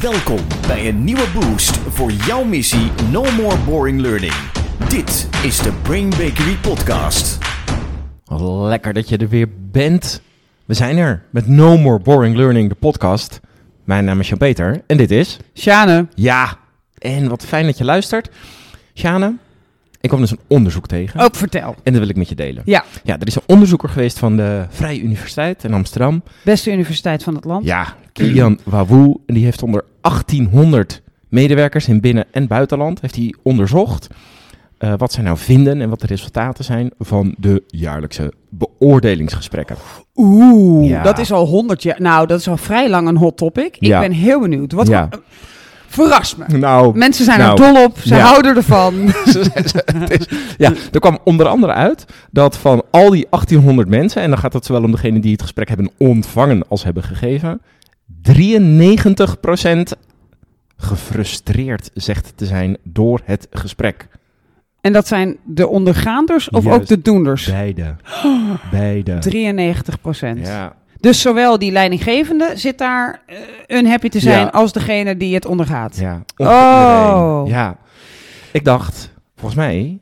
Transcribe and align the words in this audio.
Welkom 0.00 0.38
bij 0.66 0.88
een 0.88 1.04
nieuwe 1.04 1.26
boost 1.34 1.76
voor 1.76 2.10
jouw 2.10 2.44
missie 2.44 2.90
No 3.10 3.22
More 3.22 3.56
Boring 3.58 4.00
Learning. 4.00 4.32
Dit 4.88 5.28
is 5.42 5.58
de 5.58 5.72
Brain 5.82 6.08
Bakery 6.10 6.56
Podcast. 6.62 7.38
Lekker 8.68 8.92
dat 8.92 9.08
je 9.08 9.16
er 9.16 9.28
weer 9.28 9.48
bent. 9.70 10.22
We 10.64 10.74
zijn 10.74 10.96
er 10.96 11.22
met 11.30 11.48
No 11.48 11.78
More 11.78 11.98
Boring 11.98 12.36
Learning, 12.36 12.68
de 12.68 12.74
podcast. 12.74 13.40
Mijn 13.84 14.04
naam 14.04 14.20
is 14.20 14.28
Jan-Peter 14.28 14.82
en 14.86 14.96
dit 14.96 15.10
is... 15.10 15.36
Sjane, 15.54 16.06
Ja, 16.14 16.58
en 16.98 17.28
wat 17.28 17.44
fijn 17.44 17.66
dat 17.66 17.78
je 17.78 17.84
luistert. 17.84 18.30
Sjane, 18.94 19.34
ik 20.00 20.08
kwam 20.08 20.20
dus 20.20 20.30
een 20.30 20.40
onderzoek 20.46 20.86
tegen 20.86 21.20
ook 21.20 21.34
vertel. 21.36 21.74
en 21.82 21.92
dat 21.92 22.00
wil 22.00 22.08
ik 22.10 22.16
met 22.16 22.28
je 22.28 22.34
delen. 22.34 22.62
Ja, 22.64 22.84
Ja, 23.04 23.18
er 23.18 23.26
is 23.26 23.34
een 23.34 23.42
onderzoeker 23.46 23.88
geweest 23.88 24.18
van 24.18 24.36
de 24.36 24.66
Vrije 24.68 25.00
Universiteit 25.00 25.64
in 25.64 25.74
Amsterdam. 25.74 26.22
beste 26.44 26.72
universiteit 26.72 27.22
van 27.22 27.34
het 27.34 27.44
land. 27.44 27.64
Ja, 27.64 27.96
Kilian 28.18 28.58
Wawoe. 28.64 29.20
En 29.26 29.34
die 29.34 29.44
heeft 29.44 29.62
onder 29.62 29.84
1800 30.00 31.02
medewerkers 31.28 31.88
in 31.88 32.00
binnen- 32.00 32.26
en 32.30 32.46
buitenland 32.46 33.00
heeft 33.00 33.16
hij 33.16 33.34
onderzocht 33.42 34.06
eh, 34.78 34.92
wat 34.96 35.12
zij 35.12 35.22
nou 35.22 35.36
vinden 35.38 35.80
en 35.80 35.88
wat 35.88 36.00
de 36.00 36.06
resultaten 36.06 36.64
zijn 36.64 36.90
van 36.98 37.34
de 37.38 37.62
jaarlijkse 37.66 38.32
beoordelingsgesprekken. 38.48 39.76
Oeh, 40.16 40.88
Ja. 40.88 41.02
dat 41.02 41.18
is 41.18 41.32
al 41.32 41.46
honderd 41.46 41.82
jaar. 41.82 42.00
Nou, 42.00 42.26
dat 42.26 42.40
is 42.40 42.48
al 42.48 42.56
vrij 42.56 42.90
lang 42.90 43.08
een 43.08 43.16
hot 43.16 43.36
topic. 43.36 43.76
Ik 43.76 43.86
Ja. 43.86 44.00
ben 44.00 44.12
heel 44.12 44.40
benieuwd. 44.40 44.72
Wat 44.72 44.86
Ja. 44.88 45.08
uh, 45.12 45.18
verrast 45.86 46.36
me. 46.36 46.58
Nou, 46.58 46.98
Mensen 46.98 47.24
zijn 47.24 47.38
Nou, 47.38 47.50
er 47.62 47.72
dol 47.72 47.84
op. 47.84 47.98
Ze 47.98 48.14
houden 48.14 48.56
ervan. 48.56 48.94
ja, 50.58 50.72
er 50.92 51.00
kwam 51.00 51.18
onder 51.24 51.46
andere 51.46 51.72
uit 51.72 52.04
dat 52.30 52.56
van 52.56 52.82
al 52.90 53.10
die 53.10 53.26
1800 53.30 53.88
mensen, 53.88 54.22
en 54.22 54.30
dan 54.30 54.38
gaat 54.38 54.52
het 54.52 54.64
zowel 54.64 54.82
om 54.82 54.90
degene 54.90 55.20
die 55.20 55.32
het 55.32 55.42
gesprek 55.42 55.68
hebben 55.68 55.90
ontvangen 55.98 56.64
als 56.68 56.84
hebben 56.84 57.02
gegeven, 57.02 57.60
93% 58.12 59.98
gefrustreerd 60.76 61.90
zegt 61.94 62.32
te 62.36 62.46
zijn 62.46 62.76
door 62.82 63.20
het 63.24 63.46
gesprek. 63.50 64.08
En 64.80 64.92
dat 64.92 65.06
zijn 65.06 65.36
de 65.44 65.68
ondergaanders 65.68 66.50
of 66.50 66.64
Juist. 66.64 66.80
ook 66.80 66.86
de 66.86 67.02
doenders? 67.02 67.46
Beide. 67.50 67.96
Beide. 68.70 69.18
93 69.18 70.00
procent. 70.00 70.46
Ja. 70.46 70.76
Dus 71.00 71.20
zowel 71.20 71.58
die 71.58 71.72
leidinggevende 71.72 72.52
zit 72.54 72.78
daar 72.78 73.22
uh, 73.28 73.36
unhappy 73.78 74.08
te 74.08 74.20
zijn 74.20 74.40
Ja. 74.40 74.46
als 74.46 74.72
degene 74.72 75.16
die 75.16 75.34
het 75.34 75.46
ondergaat. 75.46 75.96
Ja. 75.96 76.22
Oh. 76.36 77.42
Ja. 77.46 77.76
Ik 78.52 78.64
dacht, 78.64 79.10
volgens 79.36 79.60
mij 79.60 79.98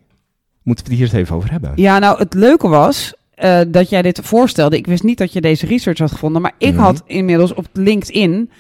moeten 0.63 0.85
we 0.85 0.91
het 0.91 1.01
hier 1.01 1.09
eens 1.09 1.19
even 1.23 1.37
over 1.37 1.51
hebben. 1.51 1.73
Ja, 1.75 1.99
nou, 1.99 2.19
het 2.19 2.35
leuke 2.35 2.69
was 2.69 3.15
eh, 3.37 3.61
dat 3.69 3.89
jij 3.89 4.03
dit 4.03 4.21
voorstelde. 4.23 4.77
Ik 4.77 4.87
wist 4.87 5.03
niet 5.03 5.19
dat 5.19 5.33
je 5.33 5.41
deze 5.41 5.67
research 5.67 5.99
had 5.99 6.13
gevonden, 6.13 6.43
maar 6.43 6.53
ik 6.59 6.73
Mhm. 6.73 6.83
had 6.83 7.03
inmiddels 7.07 7.55
op 7.55 7.67
LinkedIn 7.73 8.51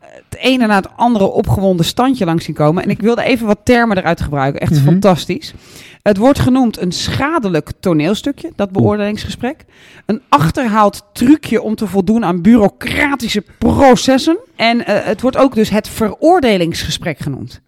eh, 0.00 0.08
het 0.28 0.38
ene 0.38 0.66
na 0.66 0.76
het 0.76 0.88
andere 0.96 1.24
opgewonden 1.24 1.86
standje 1.86 2.24
langs 2.24 2.44
zien 2.44 2.54
komen. 2.54 2.82
En 2.82 2.90
ik 2.90 3.00
wilde 3.00 3.22
even 3.22 3.46
wat 3.46 3.58
termen 3.62 3.96
eruit 3.98 4.20
gebruiken. 4.20 4.60
Echt 4.60 4.72
Mhm. 4.72 4.84
fantastisch. 4.84 5.54
Het 6.02 6.16
wordt 6.16 6.38
genoemd 6.38 6.80
een 6.80 6.92
schadelijk 6.92 7.70
toneelstukje, 7.80 8.52
dat 8.56 8.70
beoordelingsgesprek. 8.70 9.64
Een 10.06 10.22
achterhaald 10.28 11.04
trucje 11.12 11.62
om 11.62 11.74
te 11.74 11.86
voldoen 11.86 12.24
aan 12.24 12.42
bureaucratische 12.42 13.44
processen. 13.58 14.36
En 14.56 14.86
eh, 14.86 15.04
het 15.06 15.20
wordt 15.20 15.36
ook 15.36 15.54
dus 15.54 15.70
het 15.70 15.88
veroordelingsgesprek 15.88 17.18
genoemd. 17.18 17.60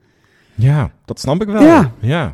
Ja, 0.55 0.91
dat 1.05 1.21
snap 1.21 1.43
ik 1.43 1.49
wel. 1.49 1.63
Ja. 1.63 1.93
ja. 2.01 2.33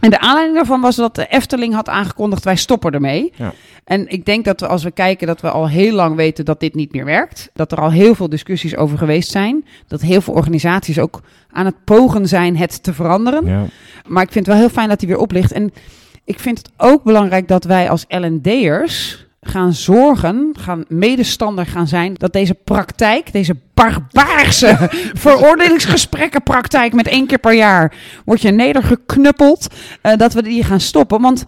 En 0.00 0.10
de 0.10 0.18
aanleiding 0.18 0.56
daarvan 0.56 0.80
was 0.80 0.96
dat 0.96 1.14
de 1.14 1.26
Efteling 1.26 1.74
had 1.74 1.88
aangekondigd: 1.88 2.44
wij 2.44 2.56
stoppen 2.56 2.92
ermee. 2.92 3.32
Ja. 3.36 3.52
En 3.84 4.08
ik 4.08 4.24
denk 4.24 4.44
dat 4.44 4.60
we, 4.60 4.66
als 4.66 4.82
we 4.82 4.90
kijken, 4.90 5.26
dat 5.26 5.40
we 5.40 5.50
al 5.50 5.68
heel 5.68 5.92
lang 5.92 6.16
weten 6.16 6.44
dat 6.44 6.60
dit 6.60 6.74
niet 6.74 6.92
meer 6.92 7.04
werkt. 7.04 7.50
Dat 7.54 7.72
er 7.72 7.80
al 7.80 7.90
heel 7.90 8.14
veel 8.14 8.28
discussies 8.28 8.76
over 8.76 8.98
geweest 8.98 9.30
zijn. 9.30 9.64
Dat 9.86 10.00
heel 10.00 10.20
veel 10.20 10.34
organisaties 10.34 10.98
ook 10.98 11.20
aan 11.52 11.66
het 11.66 11.84
pogen 11.84 12.28
zijn 12.28 12.56
het 12.56 12.82
te 12.82 12.94
veranderen. 12.94 13.46
ja. 13.46 13.64
Maar 14.06 14.22
ik 14.22 14.32
vind 14.32 14.46
het 14.46 14.54
wel 14.54 14.64
heel 14.64 14.74
fijn 14.74 14.88
dat 14.88 15.00
hij 15.00 15.08
weer 15.08 15.18
oplicht. 15.18 15.52
En 15.52 15.72
ik 16.24 16.38
vind 16.38 16.58
het 16.58 16.70
ook 16.76 17.02
belangrijk 17.02 17.48
dat 17.48 17.64
wij 17.64 17.90
als 17.90 18.04
L&D'ers 18.08 19.26
gaan 19.40 19.72
zorgen, 19.72 20.54
gaan 20.58 20.84
medestander 20.88 21.66
gaan 21.66 21.88
zijn, 21.88 22.14
dat 22.14 22.32
deze 22.32 22.54
praktijk, 22.54 23.32
deze 23.32 23.56
barbaarse 23.74 24.76
veroordelingsgesprekkenpraktijk 25.14 26.92
met 26.92 27.06
één 27.08 27.26
keer 27.26 27.38
per 27.38 27.54
jaar, 27.54 27.94
wordt 28.24 28.42
je 28.42 28.50
nedergeknuppeld, 28.50 29.74
eh, 30.00 30.16
dat 30.16 30.32
we 30.32 30.42
die 30.42 30.64
gaan 30.64 30.80
stoppen. 30.80 31.20
Want 31.20 31.46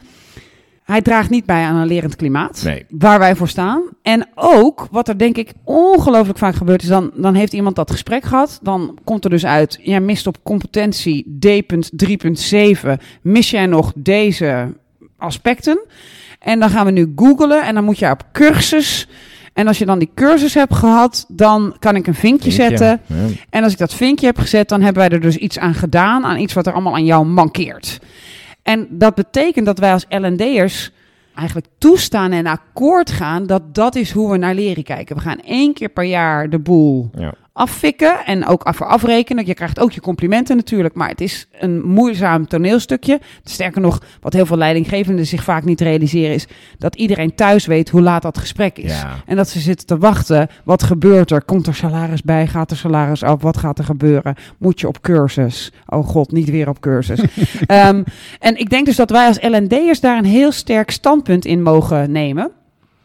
hij 0.83 1.03
draagt 1.03 1.31
niet 1.31 1.45
bij 1.47 1.63
aan 1.65 1.77
een 1.77 1.87
lerend 1.87 2.17
klimaat 2.17 2.63
Nee. 2.65 2.87
waar 2.89 3.19
wij 3.19 3.37
voor 3.37 3.49
staan. 3.49 3.83
En 4.03 4.29
ook, 4.35 4.89
wat 4.91 5.09
er 5.09 5.19
denk 5.19 5.37
ik 5.37 5.53
ongelooflijk 5.65 6.39
vaak 6.39 6.55
gebeurt, 6.55 6.83
is 6.83 6.89
dan, 6.89 7.11
dan 7.15 7.35
heeft 7.35 7.53
iemand 7.53 7.77
dat 7.77 7.91
gesprek 7.91 8.25
gehad. 8.25 8.59
Dan 8.63 8.99
komt 9.05 9.25
er 9.25 9.31
dus 9.31 9.47
uit, 9.47 9.79
jij 9.83 10.01
mist 10.01 10.27
op 10.27 10.43
competentie 10.43 11.37
D.3.7, 11.41 12.99
mis 13.23 13.51
jij 13.51 13.67
nog 13.67 13.93
deze 13.97 14.73
aspecten? 15.17 15.81
En 16.43 16.61
dan 16.61 16.71
gaan 16.71 16.87
we 16.87 16.93
nu 16.93 17.13
googlen 17.17 17.63
en 17.65 17.75
dan 17.75 17.85
moet 17.85 17.99
je 17.99 18.11
op 18.11 18.25
cursus. 18.33 19.09
En 19.53 19.67
als 19.67 19.79
je 19.79 19.87
dan 19.87 19.99
die 19.99 20.11
cursus 20.15 20.55
hebt 20.55 20.75
gehad, 20.75 21.25
dan 21.29 21.77
kan 21.79 21.97
ik 21.97 22.07
een 22.07 22.15
vinkje 22.15 22.51
zetten. 22.51 23.01
Ja. 23.07 23.17
En 23.51 23.63
als 23.63 23.73
ik 23.73 23.79
dat 23.79 23.95
vinkje 23.95 24.27
heb 24.27 24.39
gezet, 24.39 24.69
dan 24.69 24.81
hebben 24.81 25.03
wij 25.03 25.11
er 25.11 25.21
dus 25.21 25.37
iets 25.37 25.59
aan 25.59 25.75
gedaan, 25.75 26.25
aan 26.25 26.39
iets 26.39 26.53
wat 26.53 26.67
er 26.67 26.73
allemaal 26.73 26.95
aan 26.95 27.05
jou 27.05 27.27
mankeert. 27.27 28.01
En 28.63 28.87
dat 28.91 29.15
betekent 29.15 29.67
dat 29.67 29.79
wij 29.79 29.93
als 29.93 30.07
L&D'ers 30.09 30.91
eigenlijk 31.35 31.67
toestaan 31.79 32.33
en 32.33 32.47
akkoord 32.47 33.11
gaan 33.11 33.47
dat 33.47 33.75
dat 33.75 33.95
is 33.95 34.11
hoe 34.11 34.31
we 34.31 34.37
naar 34.37 34.55
leren 34.55 34.85
kijken. 34.85 35.17
We 35.17 35.23
gaan 35.23 35.41
één 35.41 35.75
keer 35.75 35.89
per 35.89 36.05
jaar 36.05 36.51
de 36.51 36.59
boel 36.59 37.11
Ja. 37.15 37.35
Afvikken 37.53 38.25
en 38.25 38.47
ook 38.47 38.63
af 38.63 38.83
afrekenen. 38.83 39.47
Je 39.47 39.55
krijgt 39.55 39.81
ook 39.81 39.93
je 39.93 40.01
complimenten 40.01 40.57
natuurlijk, 40.57 40.95
maar 40.95 41.09
het 41.09 41.21
is 41.21 41.49
een 41.61 41.83
moeizaam 41.83 42.47
toneelstukje. 42.47 43.21
Sterker 43.45 43.81
nog, 43.81 44.03
wat 44.21 44.33
heel 44.33 44.47
veel 44.47 44.57
leidinggevenden 44.57 45.27
zich 45.27 45.43
vaak 45.43 45.65
niet 45.65 45.81
realiseren 45.81 46.35
is 46.35 46.47
dat 46.79 46.97
iedereen 46.97 47.35
thuis 47.35 47.67
weet 47.67 47.89
hoe 47.89 48.01
laat 48.03 48.23
dat 48.23 48.39
gesprek 48.39 48.79
is. 48.79 49.01
Ja. 49.01 49.23
En 49.27 49.37
dat 49.37 49.49
ze 49.49 49.61
zitten 49.61 49.87
te 49.87 49.99
wachten. 49.99 50.49
Wat 50.65 50.83
gebeurt 50.83 51.31
er? 51.31 51.43
Komt 51.43 51.67
er 51.67 51.75
salaris 51.75 52.23
bij? 52.23 52.47
Gaat 52.47 52.71
er 52.71 52.77
salaris 52.77 53.23
af? 53.23 53.43
Wat 53.43 53.57
gaat 53.57 53.79
er 53.79 53.85
gebeuren? 53.85 54.35
Moet 54.59 54.81
je 54.81 54.89
op 54.89 55.01
cursus? 55.01 55.73
Oh 55.87 56.07
god, 56.07 56.33
niet 56.33 56.51
weer 56.51 56.69
op 56.69 56.81
cursus. 56.81 57.21
Ehm, 57.67 58.03
en 58.39 58.59
ik 58.59 58.71
denk 58.71 58.87
dus 58.87 58.97
dat 58.97 59.11
wij 59.11 59.27
als 59.27 59.41
L&D'ers 59.41 60.01
daar 60.01 60.19
een 60.19 60.25
heel 60.25 60.53
sterk 60.53 60.91
standpunt 60.91 61.45
in 61.45 61.63
mogen 61.63 62.13
nemen. 62.13 62.51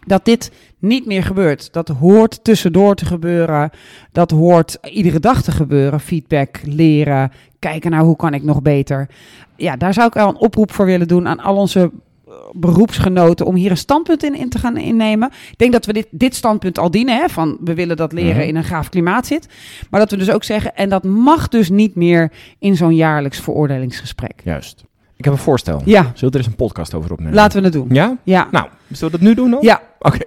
Dat 0.05 0.25
dit 0.25 0.51
niet 0.79 1.05
meer 1.05 1.23
gebeurt. 1.23 1.73
Dat 1.73 1.87
hoort 1.87 2.43
tussendoor 2.43 2.95
te 2.95 3.05
gebeuren. 3.05 3.69
Dat 4.11 4.31
hoort 4.31 4.77
iedere 4.91 5.19
dag 5.19 5.41
te 5.43 5.51
gebeuren. 5.51 5.99
Feedback, 5.99 6.59
leren, 6.63 7.31
kijken 7.59 7.91
naar 7.91 8.01
hoe 8.03 8.15
kan 8.15 8.33
ik 8.33 8.43
nog 8.43 8.61
beter. 8.61 9.09
Ja, 9.55 9.75
daar 9.75 9.93
zou 9.93 10.07
ik 10.07 10.13
wel 10.13 10.27
een 10.29 10.37
oproep 10.39 10.71
voor 10.71 10.85
willen 10.85 11.07
doen 11.07 11.27
aan 11.27 11.39
al 11.39 11.55
onze 11.55 11.79
eh, 12.27 12.33
beroepsgenoten 12.51 13.45
om 13.45 13.55
hier 13.55 13.71
een 13.71 13.77
standpunt 13.77 14.23
in, 14.23 14.35
in 14.35 14.49
te 14.49 14.59
gaan 14.59 14.77
innemen. 14.77 15.29
Ik 15.51 15.57
denk 15.57 15.71
dat 15.71 15.85
we 15.85 15.93
dit, 15.93 16.07
dit 16.11 16.35
standpunt 16.35 16.77
al 16.79 16.91
dienen, 16.91 17.17
hè, 17.17 17.27
van 17.29 17.57
we 17.63 17.73
willen 17.73 17.97
dat 17.97 18.11
leren 18.13 18.35
Mhm. 18.37 18.47
in 18.47 18.55
een 18.55 18.63
gaaf 18.63 18.89
klimaat 18.89 19.27
zit. 19.27 19.47
Maar 19.89 19.99
dat 19.99 20.11
we 20.11 20.17
dus 20.17 20.31
ook 20.31 20.43
zeggen, 20.43 20.75
en 20.75 20.89
dat 20.89 21.03
mag 21.03 21.47
dus 21.47 21.69
niet 21.69 21.95
meer 21.95 22.31
in 22.59 22.75
zo'n 22.75 22.95
jaarlijks 22.95 23.39
veroordelingsgesprek. 23.39 24.41
Juist. 24.43 24.85
Ik 25.15 25.23
heb 25.25 25.33
een 25.33 25.39
voorstel. 25.39 25.81
Ja, 25.85 26.01
Zullen 26.01 26.15
we 26.19 26.25
er 26.27 26.35
eens 26.37 26.45
een 26.47 26.55
podcast 26.55 26.93
over 26.93 27.11
opnemen? 27.11 27.33
laten 27.33 27.57
we 27.57 27.63
het 27.63 27.73
doen. 27.73 27.87
Ja? 27.91 28.17
Ja, 28.23 28.47
Nou, 28.51 28.67
zullen 28.91 29.13
we 29.13 29.19
dat 29.19 29.27
nu 29.27 29.35
doen 29.35 29.51
dan? 29.51 29.59
ja. 29.61 29.81
Oké, 30.07 30.19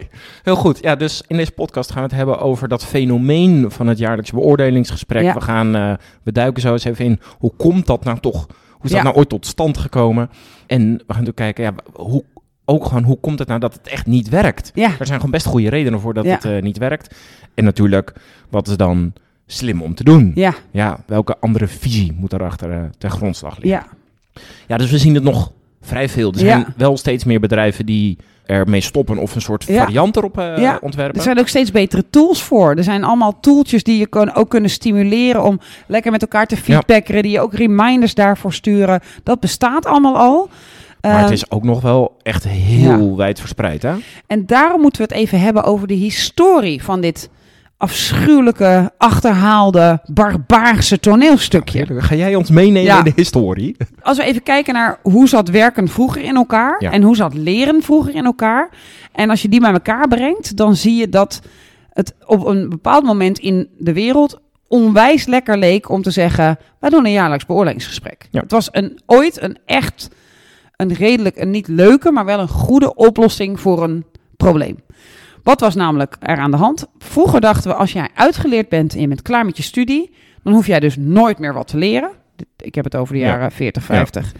heel 0.42 0.56
goed. 0.56 0.78
Ja, 0.80 0.96
dus 0.96 1.22
in 1.26 1.36
deze 1.36 1.52
podcast 1.52 1.90
gaan 1.90 2.02
we 2.02 2.08
het 2.08 2.16
hebben 2.16 2.38
over 2.40 2.68
dat 2.68 2.84
fenomeen 2.84 3.70
van 3.70 3.86
het 3.86 3.98
jaarlijks 3.98 4.30
beoordelingsgesprek. 4.30 5.22
Ja. 5.22 5.34
We 5.34 5.40
gaan, 5.40 5.74
eh, 5.76 5.92
we 6.22 6.32
duiken 6.32 6.62
zo 6.62 6.72
eens 6.72 6.84
even 6.84 7.04
in, 7.04 7.20
hoe 7.38 7.52
komt 7.56 7.86
dat 7.86 8.04
nou 8.04 8.20
toch? 8.20 8.46
Hoe 8.70 8.84
is 8.84 8.90
dat 8.90 8.98
Ja. 8.98 9.02
nou 9.02 9.16
ooit 9.16 9.28
tot 9.28 9.46
stand 9.46 9.78
gekomen? 9.78 10.30
En 10.66 10.80
we 10.80 10.96
gaan 11.14 11.24
natuurlijk 11.24 11.36
kijken, 11.36 11.64
ja, 11.64 11.74
hoe, 12.02 12.24
ook 12.64 12.84
gewoon, 12.84 13.02
hoe 13.02 13.20
komt 13.20 13.38
het 13.38 13.48
nou 13.48 13.60
dat 13.60 13.74
het 13.74 13.88
echt 13.88 14.06
niet 14.06 14.28
werkt? 14.28 14.70
ja. 14.74 14.90
Er 14.98 15.06
zijn 15.06 15.16
gewoon 15.16 15.30
best 15.30 15.46
goede 15.46 15.68
redenen 15.68 16.00
voor 16.00 16.14
dat 16.14 16.24
Ja. 16.24 16.30
het 16.34 16.44
eh, 16.44 16.62
niet 16.62 16.78
werkt. 16.78 17.14
En 17.54 17.64
natuurlijk, 17.64 18.14
wat 18.50 18.68
is 18.68 18.76
dan 18.76 19.12
slim 19.46 19.82
om 19.82 19.94
te 19.94 20.04
doen? 20.04 20.32
Ja, 20.34 20.54
Ja, 20.70 21.02
welke 21.06 21.36
andere 21.40 21.66
visie 21.66 22.12
moet 22.12 22.30
daarachter 22.30 22.70
eh 22.72 22.82
ten 22.98 23.10
grondslag 23.10 23.58
liggen? 23.58 23.86
ja, 24.34 24.42
Ja, 24.68 24.76
dus 24.76 24.90
we 24.90 24.98
zien 24.98 25.14
het 25.14 25.22
nog 25.24 25.52
vrij 25.90 26.08
veel. 26.08 26.32
Er 26.32 26.38
Ja. 26.40 26.46
zijn 26.46 26.66
wel 26.76 26.96
steeds 26.96 27.24
meer 27.24 27.40
bedrijven 27.40 27.86
die 27.86 28.18
ermee 28.46 28.80
stoppen 28.80 29.18
of 29.18 29.34
een 29.34 29.40
soort 29.40 29.64
variant 29.64 30.16
erop 30.16 30.38
eh, 30.38 30.58
Ja. 30.58 30.78
ontwerpen. 30.82 31.16
er 31.16 31.22
zijn 31.22 31.38
ook 31.38 31.48
steeds 31.48 31.70
betere 31.70 32.04
tools 32.10 32.42
voor. 32.42 32.74
Er 32.76 32.84
zijn 32.84 33.04
allemaal 33.04 33.40
tooltjes 33.40 33.82
die 33.82 33.98
je 33.98 34.06
kan, 34.06 34.34
ook 34.34 34.48
kunnen 34.50 34.70
stimuleren 34.70 35.42
om 35.44 35.60
lekker 35.86 36.10
met 36.12 36.22
elkaar 36.22 36.46
te 36.46 36.56
feedbacken. 36.56 37.22
Die 37.22 37.32
je 37.32 37.40
ook 37.40 37.54
reminders 37.54 38.14
daarvoor 38.14 38.52
sturen. 38.52 39.00
Dat 39.22 39.40
bestaat 39.40 39.86
allemaal 39.86 40.16
al. 40.16 40.48
Maar 41.00 41.18
het 41.18 41.26
Eh, 41.26 41.32
is 41.32 41.50
ook 41.50 41.64
nog 41.64 41.80
wel 41.80 42.16
echt 42.22 42.44
heel 42.48 43.16
wijd 43.16 43.40
verspreid, 43.40 43.82
hè? 43.82 43.94
En 44.26 44.46
daarom 44.46 44.80
moeten 44.80 45.02
we 45.02 45.08
het 45.12 45.16
even 45.22 45.40
hebben 45.40 45.64
over 45.64 45.86
de 45.86 45.94
historie 45.94 46.82
van 46.82 47.00
dit 47.00 47.28
afschuwelijke, 47.80 48.92
achterhaalde, 48.98 50.00
barbaarse 50.06 51.00
toneelstukje. 51.00 51.86
Ga 52.02 52.14
jij 52.14 52.34
ons 52.34 52.50
meenemen 52.50 52.82
Ja. 52.82 52.98
in 52.98 53.04
de 53.04 53.12
historie? 53.16 53.76
Als 54.02 54.16
we 54.16 54.24
even 54.24 54.42
kijken 54.42 54.74
naar 54.74 54.98
hoe 55.02 55.28
zat 55.28 55.48
werken 55.48 55.88
vroeger 55.88 56.22
in 56.22 56.36
elkaar 56.36 56.76
Ja. 56.78 56.90
en 56.90 57.02
hoe 57.02 57.16
zat 57.16 57.34
leren 57.34 57.82
vroeger 57.82 58.14
in 58.14 58.24
elkaar. 58.24 58.70
En 59.12 59.30
als 59.30 59.42
je 59.42 59.48
die 59.48 59.60
bij 59.60 59.72
elkaar 59.72 60.08
brengt, 60.08 60.56
dan 60.56 60.76
zie 60.76 60.94
je 60.96 61.08
dat 61.08 61.40
het 61.92 62.14
op 62.26 62.46
een 62.46 62.68
bepaald 62.68 63.04
moment 63.04 63.38
in 63.38 63.68
de 63.78 63.92
wereld 63.92 64.40
onwijs 64.68 65.26
lekker 65.26 65.58
leek 65.58 65.88
om 65.88 66.02
te 66.02 66.10
zeggen, 66.10 66.58
wij 66.80 66.90
doen 66.90 67.04
een 67.06 67.12
jaarlijks 67.12 67.46
beoordelingsgesprek. 67.46 68.28
Ja. 68.30 68.40
Het 68.40 68.50
was 68.50 68.68
een, 68.72 69.00
ooit 69.06 69.42
een 69.42 69.58
echt, 69.66 70.08
een 70.76 70.92
redelijk, 70.94 71.36
een 71.36 71.50
niet 71.50 71.68
leuke, 71.68 72.10
maar 72.12 72.24
wel 72.24 72.38
een 72.38 72.48
goede 72.48 72.94
oplossing 72.94 73.60
voor 73.60 73.82
een 73.82 74.04
probleem. 74.36 74.76
Wat 75.42 75.60
was 75.60 75.74
namelijk 75.74 76.16
er 76.20 76.36
aan 76.38 76.50
de 76.50 76.56
hand? 76.56 76.86
Vroeger 76.98 77.40
dachten 77.40 77.70
we, 77.70 77.76
als 77.76 77.92
jij 77.92 78.08
uitgeleerd 78.14 78.68
bent 78.68 78.94
en 78.94 79.00
je 79.00 79.08
bent 79.08 79.22
klaar 79.22 79.44
met 79.44 79.56
je 79.56 79.62
studie, 79.62 80.14
dan 80.42 80.52
hoef 80.52 80.66
jij 80.66 80.80
dus 80.80 80.96
nooit 80.98 81.38
meer 81.38 81.54
wat 81.54 81.68
te 81.68 81.76
leren. 81.76 82.10
Ik 82.56 82.74
heb 82.74 82.84
het 82.84 82.96
over 82.96 83.14
de 83.14 83.20
Ja. 83.20 83.26
jaren 83.26 83.52
40, 83.52 83.82
50. 83.82 84.32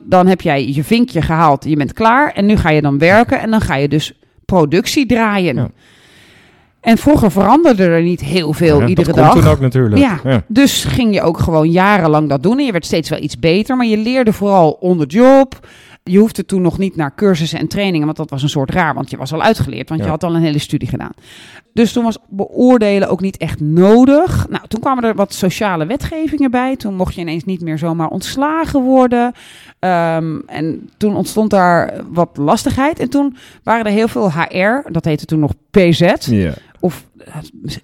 Dan 0.00 0.26
heb 0.26 0.40
jij 0.40 0.68
je 0.68 0.84
vinkje 0.84 1.22
gehaald, 1.22 1.64
je 1.64 1.76
bent 1.76 1.92
klaar 1.92 2.32
en 2.32 2.46
nu 2.46 2.56
ga 2.56 2.70
je 2.70 2.80
dan 2.82 2.98
werken 2.98 3.40
en 3.40 3.50
dan 3.50 3.60
ga 3.60 3.74
je 3.74 3.88
dus 3.88 4.12
productie 4.44 5.06
draaien. 5.06 5.54
Ja. 5.54 5.68
En 6.80 6.98
vroeger 6.98 7.30
veranderde 7.30 7.84
er 7.84 8.02
niet 8.02 8.20
heel 8.20 8.52
veel 8.52 8.80
Ja, 8.80 8.86
iedere 8.86 9.06
dat 9.06 9.16
dag. 9.16 9.30
Komt 9.32 9.42
toen 9.42 9.52
ook 9.52 9.60
natuurlijk. 9.60 10.00
Ja. 10.00 10.20
ja. 10.24 10.42
Dus 10.46 10.84
ging 10.84 11.14
je 11.14 11.22
ook 11.22 11.38
gewoon 11.38 11.70
jarenlang 11.70 12.28
dat 12.28 12.42
doen. 12.42 12.58
En 12.58 12.64
je 12.64 12.72
werd 12.72 12.84
steeds 12.84 13.08
wel 13.10 13.22
iets 13.22 13.38
beter. 13.38 13.76
Maar 13.76 13.86
je 13.86 13.96
leerde 13.96 14.32
vooral 14.32 14.70
on 14.70 14.98
the 14.98 15.06
job. 15.06 15.66
Je 16.08 16.18
hoefde 16.18 16.44
toen 16.44 16.62
nog 16.62 16.78
niet 16.78 16.96
naar 16.96 17.14
cursussen 17.14 17.58
en 17.58 17.68
trainingen. 17.68 18.06
Want 18.06 18.16
dat 18.18 18.30
was 18.30 18.42
een 18.42 18.48
soort 18.48 18.70
raar. 18.70 18.94
Want 18.94 19.10
je 19.10 19.16
was 19.16 19.32
al 19.32 19.42
uitgeleerd. 19.42 19.88
Want 19.88 20.02
je 20.02 20.08
had 20.08 20.24
al 20.24 20.34
een 20.34 20.42
hele 20.42 20.58
studie 20.58 20.88
gedaan. 20.88 21.12
Dus 21.72 21.92
toen 21.92 22.04
was 22.04 22.18
beoordelen 22.28 23.08
ook 23.08 23.20
niet 23.20 23.36
echt 23.36 23.60
nodig. 23.60 24.46
Nou, 24.48 24.68
toen 24.68 24.80
kwamen 24.80 25.04
er 25.04 25.14
wat 25.14 25.34
sociale 25.34 25.86
wetgevingen 25.86 26.50
bij. 26.50 26.76
Toen 26.76 26.94
mocht 26.94 27.14
je 27.14 27.20
ineens 27.20 27.44
niet 27.44 27.60
meer 27.60 27.78
zomaar 27.78 28.08
ontslagen 28.08 28.82
worden. 28.82 29.32
Ehm, 29.78 30.38
en 30.46 30.90
toen 30.96 31.16
ontstond 31.16 31.50
daar 31.50 32.00
wat 32.10 32.36
lastigheid. 32.36 32.98
En 32.98 33.10
toen 33.10 33.36
waren 33.62 33.84
er 33.84 33.92
heel 33.92 34.08
veel 34.08 34.32
HR. 34.32 34.90
Dat 34.90 35.04
heette 35.04 35.24
toen 35.24 35.40
nog 35.40 35.52
PZ. 35.70 36.12
Ja. 36.20 36.52
Of 36.80 37.06
eh, 37.18 37.34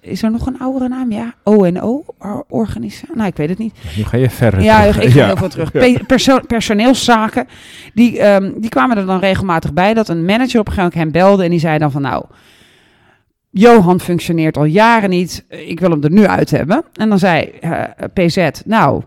is 0.01 0.23
er 0.23 0.31
nog 0.31 0.45
een 0.45 0.59
oudere 0.59 0.87
naam? 0.87 1.11
Ja, 1.11 1.33
ONO, 1.43 2.03
or- 2.19 2.43
organisatie. 2.49 3.15
Nou, 3.15 3.27
ik 3.27 3.35
weet 3.35 3.49
het 3.49 3.57
niet. 3.57 3.73
Nu 3.97 4.03
ga 4.03 4.17
je 4.17 4.29
verder 4.29 4.61
Ja, 4.61 4.79
terug. 4.79 4.99
ik 5.03 5.09
ga 5.09 5.25
heel 5.25 5.37
veel 5.37 5.49
terug. 5.49 5.71
Pe- 5.71 5.99
perso- 6.07 6.39
personeelszaken, 6.47 7.47
die, 7.93 8.19
ehm, 8.19 8.51
die 8.57 8.69
kwamen 8.69 8.97
er 8.97 9.05
dan 9.05 9.19
regelmatig 9.19 9.73
bij 9.73 9.93
dat 9.93 10.07
een 10.09 10.25
manager 10.25 10.59
op 10.59 10.67
een 10.67 10.73
gegeven 10.73 10.83
moment 10.83 10.95
hem 10.95 11.11
belde 11.11 11.43
en 11.43 11.49
die 11.49 11.59
zei 11.59 11.77
dan 11.77 11.91
van 11.91 12.01
nou, 12.01 12.25
Johan 13.49 13.99
functioneert 13.99 14.57
al 14.57 14.65
jaren 14.65 15.09
niet, 15.09 15.45
ik 15.49 15.79
wil 15.79 15.89
hem 15.89 16.03
er 16.03 16.11
nu 16.11 16.25
uit 16.27 16.51
hebben. 16.51 16.83
En 16.93 17.09
dan 17.09 17.19
zei 17.19 17.41
eh, 17.61 17.81
PZ, 18.13 18.49
nou, 18.65 19.01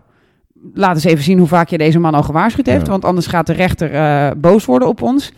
laat 0.73 0.95
eens 0.95 1.03
even 1.03 1.23
zien 1.23 1.37
hoe 1.37 1.47
vaak 1.47 1.69
je 1.69 1.77
deze 1.77 1.99
man 1.99 2.13
al 2.13 2.23
gewaarschuwd 2.23 2.65
heeft, 2.65 2.85
Ja. 2.85 2.91
want 2.91 3.05
anders 3.05 3.27
gaat 3.27 3.47
de 3.47 3.53
rechter 3.53 3.93
eh, 3.93 4.31
boos 4.37 4.65
worden 4.65 4.87
op 4.87 5.01
ons. 5.01 5.31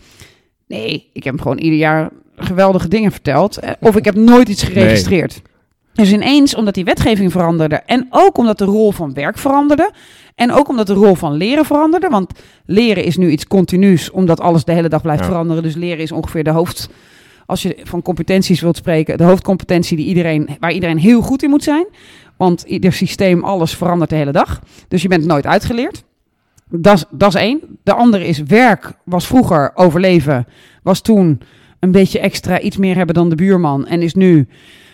Nee, 0.66 1.10
ik 1.12 1.24
heb 1.24 1.32
hem 1.34 1.42
gewoon 1.42 1.58
ieder 1.58 1.78
jaar 1.78 2.10
geweldige 2.36 2.88
dingen 2.88 3.12
verteld. 3.12 3.56
eh, 3.56 3.70
Of 3.80 3.96
ik 3.96 4.04
heb 4.04 4.14
nooit 4.14 4.48
iets 4.48 4.62
geregistreerd. 4.62 5.42
Dus 5.92 6.12
ineens, 6.12 6.54
omdat 6.54 6.74
die 6.74 6.84
wetgeving 6.84 7.32
veranderde 7.32 7.76
en 7.76 8.06
ook 8.10 8.38
omdat 8.38 8.58
de 8.58 8.64
rol 8.64 8.92
van 8.92 9.14
werk 9.14 9.38
veranderde 9.38 9.90
en 10.34 10.52
ook 10.52 10.68
omdat 10.68 10.86
de 10.86 10.92
rol 10.92 11.14
van 11.14 11.32
leren 11.32 11.64
veranderde, 11.64 12.08
want 12.08 12.32
leren 12.66 13.04
is 13.04 13.16
nu 13.16 13.30
iets 13.30 13.46
continuus, 13.46 14.10
omdat 14.10 14.40
alles 14.40 14.64
de 14.64 14.72
hele 14.72 14.88
dag 14.88 15.02
blijft 15.02 15.20
Ja. 15.22 15.26
veranderen. 15.28 15.62
Dus 15.62 15.74
leren 15.74 15.98
is 16.02 16.12
ongeveer 16.12 16.44
de 16.44 16.50
hoofd, 16.50 16.88
als 17.46 17.62
je 17.62 17.76
van 17.82 18.02
competenties 18.02 18.60
wilt 18.60 18.76
spreken, 18.76 19.18
de 19.18 19.24
hoofdcompetentie 19.24 19.96
die 19.96 20.06
iedereen, 20.06 20.48
waar 20.60 20.72
iedereen 20.72 20.98
heel 20.98 21.20
goed 21.22 21.42
in 21.42 21.50
moet 21.50 21.62
zijn. 21.64 21.86
Want 22.36 22.62
ieder 22.62 22.92
systeem, 22.92 23.44
alles 23.44 23.74
verandert 23.76 24.10
de 24.10 24.16
hele 24.16 24.32
dag. 24.32 24.60
Dus 24.88 25.02
je 25.02 25.08
bent 25.08 25.24
nooit 25.24 25.46
uitgeleerd. 25.46 26.04
Dat 27.10 27.28
is 27.28 27.34
één. 27.34 27.60
De 27.82 27.92
andere 27.92 28.26
is 28.26 28.38
werk 28.42 28.92
was 29.04 29.26
vroeger 29.26 29.70
overleven, 29.74 30.46
was 30.82 31.00
toen 31.00 31.40
een 31.82 31.90
beetje 31.90 32.18
extra 32.18 32.60
iets 32.60 32.76
meer 32.76 32.96
hebben 32.96 33.14
dan 33.14 33.28
de 33.28 33.34
buurman 33.34 33.86
en 33.86 34.02
is 34.02 34.14
nu 34.14 34.46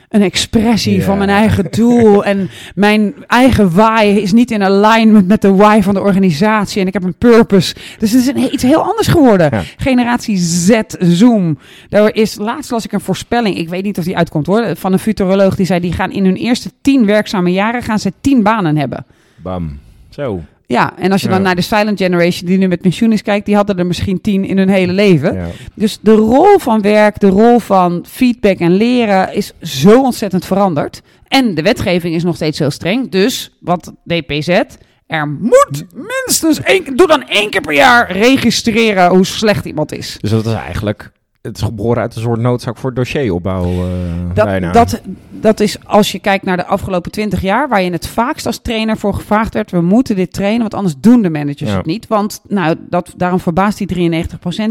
een 0.08 0.23
expressie 0.23 1.05
van 1.05 1.19
mijn 1.19 1.31
eigen 1.31 1.67
doel 1.70 2.25
en 2.31 2.50
mijn 2.75 3.14
eigen 3.26 3.75
why 3.75 4.19
is 4.23 4.32
niet 4.32 4.50
in 4.50 4.62
alignment 4.62 5.26
met 5.26 5.43
de 5.43 5.55
why 5.55 5.81
van 5.82 5.94
de 5.94 6.00
organisatie 6.00 6.81
en 6.81 6.87
ik 6.87 6.93
heb 6.93 7.02
een 7.02 7.14
purpose. 7.14 7.75
Dus 7.99 8.12
het 8.12 8.20
is 8.20 8.26
een, 8.26 8.52
iets 8.52 8.62
heel 8.62 8.82
anders 8.82 9.06
geworden. 9.06 9.49
Ja. 9.50 9.62
Generatie 9.76 10.37
Z 10.37 10.81
Zoom. 10.99 11.58
Daar 11.88 12.14
is 12.14 12.37
laatst 12.37 12.70
las 12.70 12.85
ik 12.85 12.93
een 12.93 13.00
voorspelling. 13.00 13.56
Ik 13.56 13.69
weet 13.69 13.85
niet 13.85 13.99
of 13.99 14.05
die 14.05 14.17
uitkomt 14.17 14.46
hoor. 14.46 14.76
Van 14.76 14.93
een 14.93 14.99
futuroloog 14.99 15.56
die 15.56 15.67
zei 15.67 15.81
die 15.81 15.93
gaan 15.93 16.12
in 16.12 16.25
hun 16.25 16.37
eerste 16.37 16.70
tien 16.82 17.06
werkzame 17.06 17.52
jaren 17.52 17.82
gaan 17.82 17.99
ze 17.99 18.12
tien 18.20 18.43
banen 18.43 18.76
hebben. 18.76 19.06
Bam. 19.37 19.79
Zo. 20.08 20.43
Ja, 20.70 20.93
en 20.99 21.12
als 21.12 21.20
je 21.20 21.29
Ja. 21.29 21.35
dan 21.35 21.43
naar 21.43 21.55
de 21.55 21.62
silent 21.62 21.99
generation 21.99 22.49
die 22.49 22.59
nu 22.59 22.69
met 22.69 22.81
pensioen 22.81 23.12
is 23.12 23.23
kijkt, 23.23 23.47
die 23.47 23.55
hadden 23.55 23.79
er 23.79 23.87
misschien 23.87 24.20
tien 24.20 24.44
in 24.44 24.59
hun 24.59 24.69
hele 24.69 24.93
leven. 24.93 25.35
Ja. 25.35 25.47
Dus 25.75 25.99
de 26.00 26.12
rol 26.15 26.59
van 26.59 26.81
werk, 26.82 27.20
de 27.20 27.29
rol 27.29 27.59
van 27.59 28.05
feedback 28.09 28.59
en 28.59 28.73
leren 28.73 29.35
is 29.35 29.53
zo 29.62 30.03
ontzettend 30.03 30.44
veranderd. 30.44 31.03
En 31.29 31.55
de 31.55 31.62
wetgeving 31.62 32.15
is 32.15 32.23
nog 32.25 32.35
steeds 32.35 32.59
heel 32.59 32.70
streng. 32.70 33.11
Dus 33.11 33.56
wat 33.61 33.93
DPZ? 34.06 34.61
Er 35.06 35.29
moet 35.29 35.85
minstens 35.93 36.61
één, 36.62 36.97
doe 36.97 37.06
dan 37.06 37.29
één 37.29 37.50
keer 37.50 37.61
per 37.61 37.75
jaar 37.75 38.12
registreren 38.12 39.09
hoe 39.11 39.26
slecht 39.26 39.64
iemand 39.64 39.93
is. 39.93 40.17
Dus 40.21 40.31
dat 40.31 40.47
is 40.47 40.53
eigenlijk... 40.53 41.11
Het 41.49 41.56
is 41.56 41.62
geboren 41.62 42.03
uit 42.03 42.17
een 42.17 42.23
soort 42.23 42.41
noodzaak 42.41 42.77
voor 42.77 42.95
dossieropbouw 42.95 43.65
eh 43.65 44.45
bijna. 44.45 44.73
Dat, 44.73 44.91
dat, 44.91 45.00
dat 45.31 45.61
is 45.61 45.85
als 45.85 46.12
je 46.12 46.19
kijkt 46.19 46.45
naar 46.45 46.56
de 46.56 46.67
afgelopen 46.67 47.11
twintig 47.11 47.41
jaar, 47.43 47.69
waar 47.69 47.83
je 47.83 47.91
het 47.91 48.06
vaakst 48.06 48.47
als 48.47 48.59
trainer 48.59 48.97
voor 48.97 49.15
gevraagd 49.15 49.55
werd. 49.55 49.71
We 49.71 49.81
moeten 49.81 50.17
dit 50.17 50.33
trainen, 50.33 50.61
want 50.61 50.75
anders 50.75 50.95
doen 51.00 51.23
de 51.23 51.31
managers 51.31 51.71
Ja. 51.71 51.77
het 51.77 51.87
niet. 51.87 52.06
Want 52.06 52.41
nou, 52.49 52.77
dat, 52.89 53.15
daarom 53.17 53.41
verbaast 53.41 53.79
die 53.79 54.12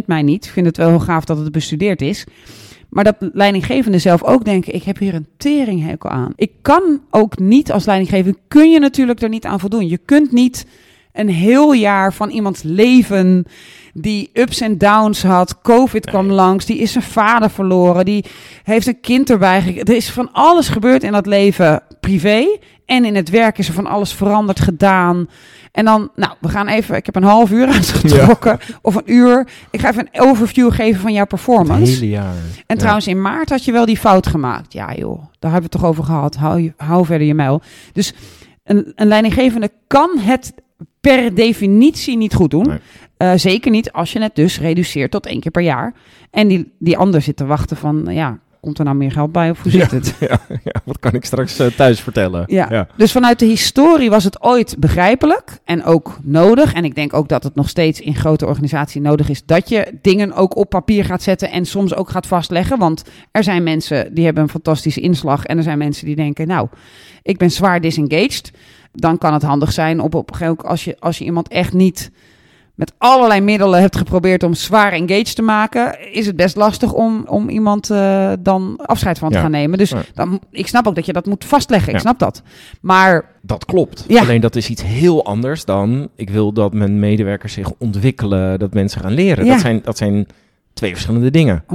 93% 0.01 0.05
mij 0.05 0.21
niet. 0.21 0.45
Ik 0.45 0.51
vind 0.51 0.65
het 0.65 0.77
wel 0.77 0.89
heel 0.89 0.99
gaaf 0.99 1.25
dat 1.25 1.37
het 1.37 1.51
bestudeerd 1.51 2.01
is. 2.01 2.25
Maar 2.89 3.03
dat 3.03 3.15
leidinggevenden 3.19 4.01
zelf 4.01 4.23
ook 4.23 4.45
denken, 4.45 4.73
ik 4.75 4.83
heb 4.83 4.97
hier 4.97 5.13
een 5.13 5.27
teringhekel 5.37 6.09
aan. 6.09 6.33
Ik 6.35 6.51
kan 6.61 7.01
ook 7.09 7.39
niet 7.39 7.71
als 7.71 7.85
leidinggevende, 7.85 8.37
kun 8.47 8.71
je 8.71 8.79
natuurlijk 8.79 9.21
er 9.21 9.29
niet 9.29 9.45
aan 9.45 9.59
voldoen. 9.59 9.87
Je 9.87 9.99
kunt 10.05 10.31
niet 10.31 10.65
een 11.19 11.29
heel 11.29 11.73
jaar 11.73 12.13
van 12.13 12.29
iemands 12.29 12.63
leven 12.63 13.45
die 13.93 14.29
ups 14.33 14.61
en 14.61 14.77
downs 14.77 15.23
had. 15.23 15.61
Covid 15.61 16.05
kwam 16.05 16.31
langs, 16.31 16.65
die 16.65 16.77
is 16.77 16.91
zijn 16.91 17.03
vader 17.03 17.49
verloren, 17.49 18.05
die 18.05 18.25
heeft 18.63 18.87
een 18.87 18.99
kind 18.99 19.29
erbij 19.29 19.61
gekregen. 19.61 19.85
Er 19.87 19.95
is 19.95 20.09
van 20.09 20.29
alles 20.31 20.67
gebeurd 20.69 21.03
in 21.03 21.11
dat 21.11 21.25
leven 21.25 21.81
privé 21.99 22.57
en 22.85 23.05
in 23.05 23.15
het 23.15 23.29
werk 23.29 23.57
is 23.57 23.67
er 23.67 23.73
van 23.73 23.87
alles 23.87 24.13
veranderd, 24.13 24.59
gedaan. 24.59 25.29
En 25.71 25.85
dan, 25.85 26.09
nou, 26.15 26.33
we 26.39 26.49
gaan 26.49 26.67
even, 26.67 26.95
ik 26.95 27.05
heb 27.05 27.15
een 27.15 27.23
half 27.23 27.51
uur 27.51 27.67
uitgetrokken 27.77 28.59
of 28.81 28.95
een 28.95 29.11
uur. 29.13 29.47
Ik 29.71 29.79
ga 29.79 29.89
even 29.89 30.07
een 30.11 30.21
overview 30.21 30.71
geven 30.73 31.01
van 31.01 31.11
jouw 31.11 31.19
het 31.19 31.29
performance. 31.29 31.91
hele 31.93 32.09
jaar. 32.09 32.33
En 32.33 32.75
Ja. 32.75 32.75
trouwens, 32.75 33.07
in 33.07 33.21
maart 33.21 33.49
had 33.49 33.65
je 33.65 33.71
wel 33.71 33.85
die 33.85 33.97
fout 33.97 34.27
gemaakt. 34.27 34.73
Ja 34.73 34.93
joh, 34.93 35.17
daar 35.39 35.51
hebben 35.51 35.69
we 35.69 35.77
het 35.77 35.81
toch 35.81 35.85
over 35.85 36.03
gehad. 36.03 36.35
Hou, 36.35 36.73
hou 36.77 37.05
verder 37.05 37.27
je 37.27 37.33
mijl. 37.33 37.61
Dus 37.93 38.13
een, 38.63 38.91
een 38.95 39.07
leidinggevende 39.07 39.71
kan 39.87 40.09
het 40.19 40.53
per 41.07 41.35
definitie 41.35 42.17
niet 42.17 42.33
goed 42.33 42.51
doen. 42.51 42.67
Nee. 42.67 42.77
Eh, 43.17 43.31
zeker 43.35 43.71
niet 43.71 43.91
als 43.91 44.13
je 44.13 44.21
het 44.21 44.35
dus 44.35 44.59
reduceert 44.59 45.11
tot 45.11 45.25
één 45.25 45.39
keer 45.39 45.51
per 45.51 45.61
jaar. 45.61 45.93
En 46.31 46.47
die, 46.47 46.71
die 46.79 46.97
ander 46.97 47.21
zit 47.21 47.35
te 47.37 47.45
wachten 47.45 47.77
van, 47.77 48.05
ja, 48.09 48.39
komt 48.61 48.79
er 48.79 48.85
nou 48.85 48.97
meer 48.97 49.11
geld 49.11 49.31
bij 49.31 49.49
of 49.49 49.61
hoe 49.61 49.71
zit 49.71 49.91
Ja. 49.91 49.95
het? 49.95 50.15
Ja, 50.29 50.39
ja, 50.63 50.81
wat 50.85 50.99
kan 50.99 51.13
ik 51.13 51.25
straks 51.25 51.59
eh, 51.59 51.67
thuis 51.67 51.99
vertellen? 52.01 52.43
Ja. 52.47 52.67
ja. 52.69 52.87
Dus 52.95 53.11
vanuit 53.11 53.39
de 53.39 53.45
historie 53.45 54.09
was 54.09 54.23
het 54.23 54.43
ooit 54.43 54.75
begrijpelijk 54.79 55.59
en 55.65 55.83
ook 55.83 56.17
nodig. 56.23 56.73
En 56.73 56.85
ik 56.85 56.95
denk 56.95 57.13
ook 57.13 57.29
dat 57.29 57.43
het 57.43 57.55
nog 57.55 57.69
steeds 57.69 58.01
in 58.01 58.15
grote 58.15 58.45
organisaties 58.45 59.01
nodig 59.01 59.29
is 59.29 59.45
dat 59.45 59.69
je 59.69 59.93
dingen 60.01 60.33
ook 60.33 60.55
op 60.55 60.69
papier 60.69 61.05
gaat 61.05 61.23
zetten 61.23 61.51
en 61.51 61.65
soms 61.65 61.95
ook 61.95 62.09
gaat 62.09 62.27
vastleggen. 62.27 62.77
Want 62.77 63.03
er 63.31 63.43
zijn 63.43 63.63
mensen 63.63 64.13
die 64.13 64.25
hebben 64.25 64.43
een 64.43 64.49
fantastische 64.49 65.01
inslag 65.01 65.45
en 65.45 65.57
er 65.57 65.63
zijn 65.63 65.77
mensen 65.77 66.05
die 66.05 66.15
denken, 66.15 66.47
nou, 66.47 66.67
ik 67.23 67.37
ben 67.37 67.51
zwaar 67.51 67.81
disengaged. 67.81 68.51
Dan 68.99 69.17
kan 69.17 69.33
het 69.33 69.41
handig 69.43 69.71
zijn 69.71 69.99
op, 69.99 70.15
op 70.15 70.29
een 70.29 70.35
gegeven 70.35 70.55
moment 70.55 70.69
als 70.71 70.83
je, 70.83 70.95
als 70.99 71.17
je 71.17 71.25
iemand 71.25 71.47
echt 71.47 71.73
niet 71.73 72.11
met 72.75 72.93
allerlei 72.97 73.41
middelen 73.41 73.79
hebt 73.79 73.97
geprobeerd 73.97 74.43
om 74.43 74.53
zwaar 74.53 74.91
engaged 74.91 75.35
te 75.35 75.41
maken, 75.41 76.11
is 76.13 76.25
het 76.25 76.35
best 76.35 76.55
lastig 76.55 76.93
om, 76.93 77.23
om 77.27 77.49
iemand 77.49 77.89
eh, 77.89 78.31
dan 78.39 78.79
afscheid 78.85 79.17
van 79.19 79.29
te 79.29 79.35
Ja. 79.35 79.41
gaan 79.41 79.51
nemen. 79.51 79.77
Dus 79.77 79.89
Ja. 79.89 80.01
dan, 80.13 80.39
ik 80.51 80.67
snap 80.67 80.87
ook 80.87 80.95
dat 80.95 81.05
je 81.05 81.13
dat 81.13 81.25
moet 81.25 81.45
vastleggen. 81.45 81.93
Ik 81.93 81.99
snap 81.99 82.19
dat. 82.19 82.41
Maar 82.81 83.25
Dat 83.41 83.65
klopt. 83.65 84.05
Alleen 84.15 84.41
dat 84.41 84.55
is 84.55 84.69
iets 84.69 84.83
heel 84.83 85.25
anders 85.25 85.65
dan... 85.65 86.09
Ik 86.15 86.29
wil 86.29 86.53
dat 86.53 86.73
mijn 86.73 86.99
medewerkers 86.99 87.53
zich 87.53 87.71
ontwikkelen, 87.77 88.59
dat 88.59 88.73
mensen 88.73 89.01
gaan 89.01 89.13
leren. 89.13 89.45
Dat, 89.47 89.59
zijn, 89.59 89.81
dat 89.83 89.97
zijn 89.97 90.27
twee 90.73 90.91
verschillende 90.91 91.31
dingen. 91.31 91.63
100%. 91.63 91.67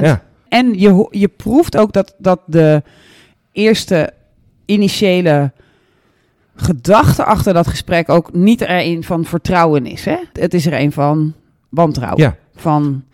Ja. 0.00 0.22
En 0.48 0.78
je, 0.78 1.06
je 1.10 1.28
proeft 1.28 1.76
ook 1.76 1.92
dat, 1.92 2.14
dat 2.18 2.40
de 2.46 2.82
eerste 3.52 4.12
initiële 4.64 5.52
gedachte 6.54 7.24
achter 7.24 7.54
dat 7.54 7.66
gesprek 7.66 8.08
ook 8.08 8.32
niet 8.32 8.60
er 8.60 8.70
een 8.86 9.04
van 9.04 9.24
vertrouwen 9.24 9.86
is. 9.86 10.04
Hè? 10.04 10.16
Het 10.32 10.54
is 10.54 10.66
er 10.66 10.72
een 10.80 10.92
van 10.92 11.32
wantrouwen. 11.68 12.20
Ja. 12.22 12.36
Van, 12.54 13.04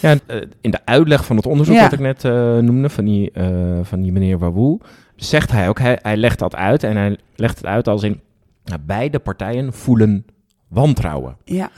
Ja, 0.00 0.16
eh, 0.26 0.36
in 0.60 0.70
de 0.70 0.78
uitleg 0.84 1.24
van 1.24 1.36
het 1.36 1.46
onderzoek 1.46 1.74
Ja. 1.74 1.82
wat 1.82 1.92
ik 1.92 1.98
net 1.98 2.24
eh, 2.24 2.56
noemde, 2.58 2.88
van 2.88 3.04
die, 3.04 3.30
eh, 3.30 3.78
van 3.82 4.00
die 4.02 4.12
meneer 4.12 4.38
Wawoe, 4.38 4.80
zegt 5.16 5.50
hij 5.52 5.68
ook, 5.68 5.78
hij, 5.78 5.98
hij 6.02 6.16
legt 6.16 6.38
dat 6.38 6.54
uit 6.54 6.82
en 6.82 6.96
hij 6.96 7.16
legt 7.36 7.56
het 7.56 7.66
uit 7.66 7.88
als 7.88 8.02
in, 8.02 8.20
nou, 8.64 8.80
beide 8.86 9.18
partijen 9.18 9.72
voelen 9.72 10.26
wantrouwen. 10.68 11.36
ja, 11.44 11.70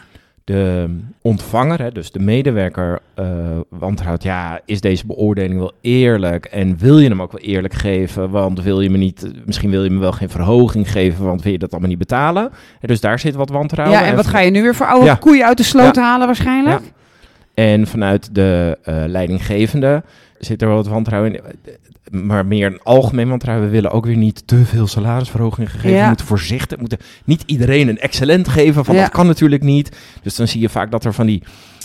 de 0.45 0.89
ontvanger, 1.23 1.83
hè, 1.83 1.93
dus 1.93 2.11
de 2.11 2.19
medewerker, 2.19 3.01
uh, 3.19 3.27
wantrouwt, 3.69 4.23
ja, 4.23 4.61
is 4.65 4.81
deze 4.81 5.07
beoordeling 5.07 5.59
wel 5.59 5.73
eerlijk? 5.81 6.45
En 6.45 6.79
wil 6.79 6.99
je 6.99 7.09
hem 7.09 7.23
ook 7.23 7.33
wel 7.33 7.41
eerlijk 7.41 7.75
geven? 7.75 8.31
Want 8.31 8.63
wil 8.63 8.81
je 8.81 8.91
me 8.91 8.97
niet, 8.97 9.31
misschien 9.45 9.71
wil 9.71 9.85
je 9.85 9.91
me 9.91 9.99
wel 9.99 10.13
geen 10.13 10.31
verhoging 10.31 10.91
geven, 10.91 11.25
want 11.25 11.43
wil 11.43 11.53
je 11.53 11.59
dat 11.59 11.71
allemaal 11.71 11.89
niet 11.89 11.99
betalen? 11.99 12.51
En 12.81 12.89
dus 12.89 13.01
daar 13.01 13.19
zit 13.19 13.35
wat 13.35 13.51
wantrouwen. 13.51 13.99
Ja, 13.99 14.07
en 14.07 14.17
wat 14.17 14.27
ga 14.27 14.41
je 14.41 14.51
nu 14.51 14.63
weer 14.63 14.75
voor 14.75 14.87
oude 14.87 15.19
koeien 15.19 15.47
uit 15.47 15.57
de 15.57 15.63
sloot 15.63 15.97
halen 15.97 16.27
waarschijnlijk? 16.27 16.81
Ja. 16.81 16.93
En 17.55 17.87
vanuit 17.87 18.35
de 18.35 18.79
uh, 18.89 19.05
leidinggevende 19.07 20.03
zit 20.39 20.63
er 20.63 20.69
wel 20.69 20.77
wat 20.77 20.87
wantrouwen 20.87 21.35
in 21.35 21.41
maar 22.11 22.47
meer 22.47 22.67
een 22.67 22.83
algemeen 22.83 23.29
wantrouwen. 23.29 23.67
We 23.67 23.73
willen 23.73 23.91
ook 23.91 24.07
weer 24.07 24.17
niet 24.17 24.47
te 24.47 24.65
veel 24.65 24.87
salarisverhogingen 24.87 25.71
geven. 25.71 25.91
Ja. 25.91 26.01
We 26.03 26.09
moeten 26.09 26.27
voorzichtig, 26.27 26.79
moeten 26.79 26.99
niet 27.25 27.43
iedereen 27.47 27.89
een 27.89 27.99
excellent 27.99 28.49
geven. 28.49 28.85
Van 28.85 28.97
dat 28.97 29.09
kan 29.09 29.27
natuurlijk 29.27 29.63
niet. 29.63 29.97
Dus 30.23 30.35
dan 30.35 30.49
zie 30.49 30.61
je 30.61 30.69
vaak 30.69 30.91
dat 30.91 31.05
er 31.05 31.15
van 31.15 31.27
die 31.27 31.43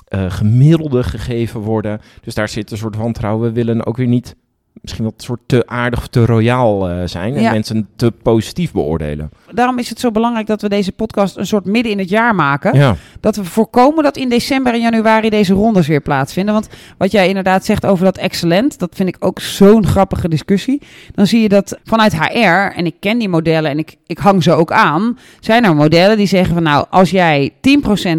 uh, 0.10 0.32
gemiddelde 0.32 1.04
gegeven 1.04 1.60
worden. 1.60 2.02
Dus 2.22 2.34
daar 2.34 2.50
zit 2.50 2.72
een 2.72 2.78
soort 2.78 2.96
wantrouwen. 2.96 3.48
We 3.48 3.54
willen 3.54 3.86
ook 3.86 3.98
weer 3.98 4.08
niet 4.08 4.36
misschien 4.82 5.04
wat 5.04 5.14
soort 5.18 5.40
te 5.46 5.68
aardig 5.68 6.00
of 6.00 6.08
te 6.08 6.26
royaal 6.26 6.90
uh, 6.90 6.98
zijn 7.06 7.36
en 7.36 7.52
mensen 7.52 7.88
te 7.96 8.12
positief 8.12 8.72
beoordelen. 8.72 9.30
Daarom 9.52 9.80
is 9.80 9.90
het 9.90 10.00
zo 10.00 10.12
belangrijk 10.12 10.48
dat 10.48 10.62
we 10.62 10.70
deze 10.70 10.92
podcast 10.92 11.38
een 11.38 11.48
soort 11.48 11.66
midden 11.66 11.92
in 11.92 12.00
het 12.00 12.10
jaar 12.10 12.36
maken. 12.36 12.78
Ja. 12.78 12.96
Dat 13.20 13.36
we 13.36 13.44
voorkomen 13.44 14.04
dat 14.04 14.18
in 14.18 14.30
december 14.30 14.74
en 14.74 14.80
januari 14.80 15.30
deze 15.30 15.54
rondes 15.54 15.88
weer 15.88 16.02
plaatsvinden. 16.02 16.54
Want 16.54 16.70
wat 16.98 17.12
jij 17.12 17.28
inderdaad 17.28 17.66
zegt 17.66 17.86
over 17.86 18.06
dat 18.06 18.18
excellent, 18.18 18.80
dat 18.80 18.96
vind 18.96 19.10
ik 19.10 19.16
ook 19.20 19.40
zo'n 19.40 19.86
grappige 19.86 20.30
discussie. 20.30 20.82
Dan 21.16 21.28
zie 21.28 21.42
je 21.42 21.50
dat 21.50 21.80
vanuit 21.84 22.20
HR, 22.20 22.76
en 22.76 22.86
ik 22.86 22.96
ken 23.00 23.18
die 23.18 23.30
modellen 23.30 23.72
en 23.72 23.78
ik, 23.78 23.96
ik 24.06 24.18
hang 24.18 24.44
ze 24.44 24.52
ook 24.52 24.72
aan, 24.72 25.18
zijn 25.40 25.64
er 25.64 25.76
modellen 25.76 26.18
die 26.18 26.28
zeggen 26.28 26.54
van 26.54 26.64
nou, 26.64 26.86
als 26.90 27.10
jij 27.10 27.54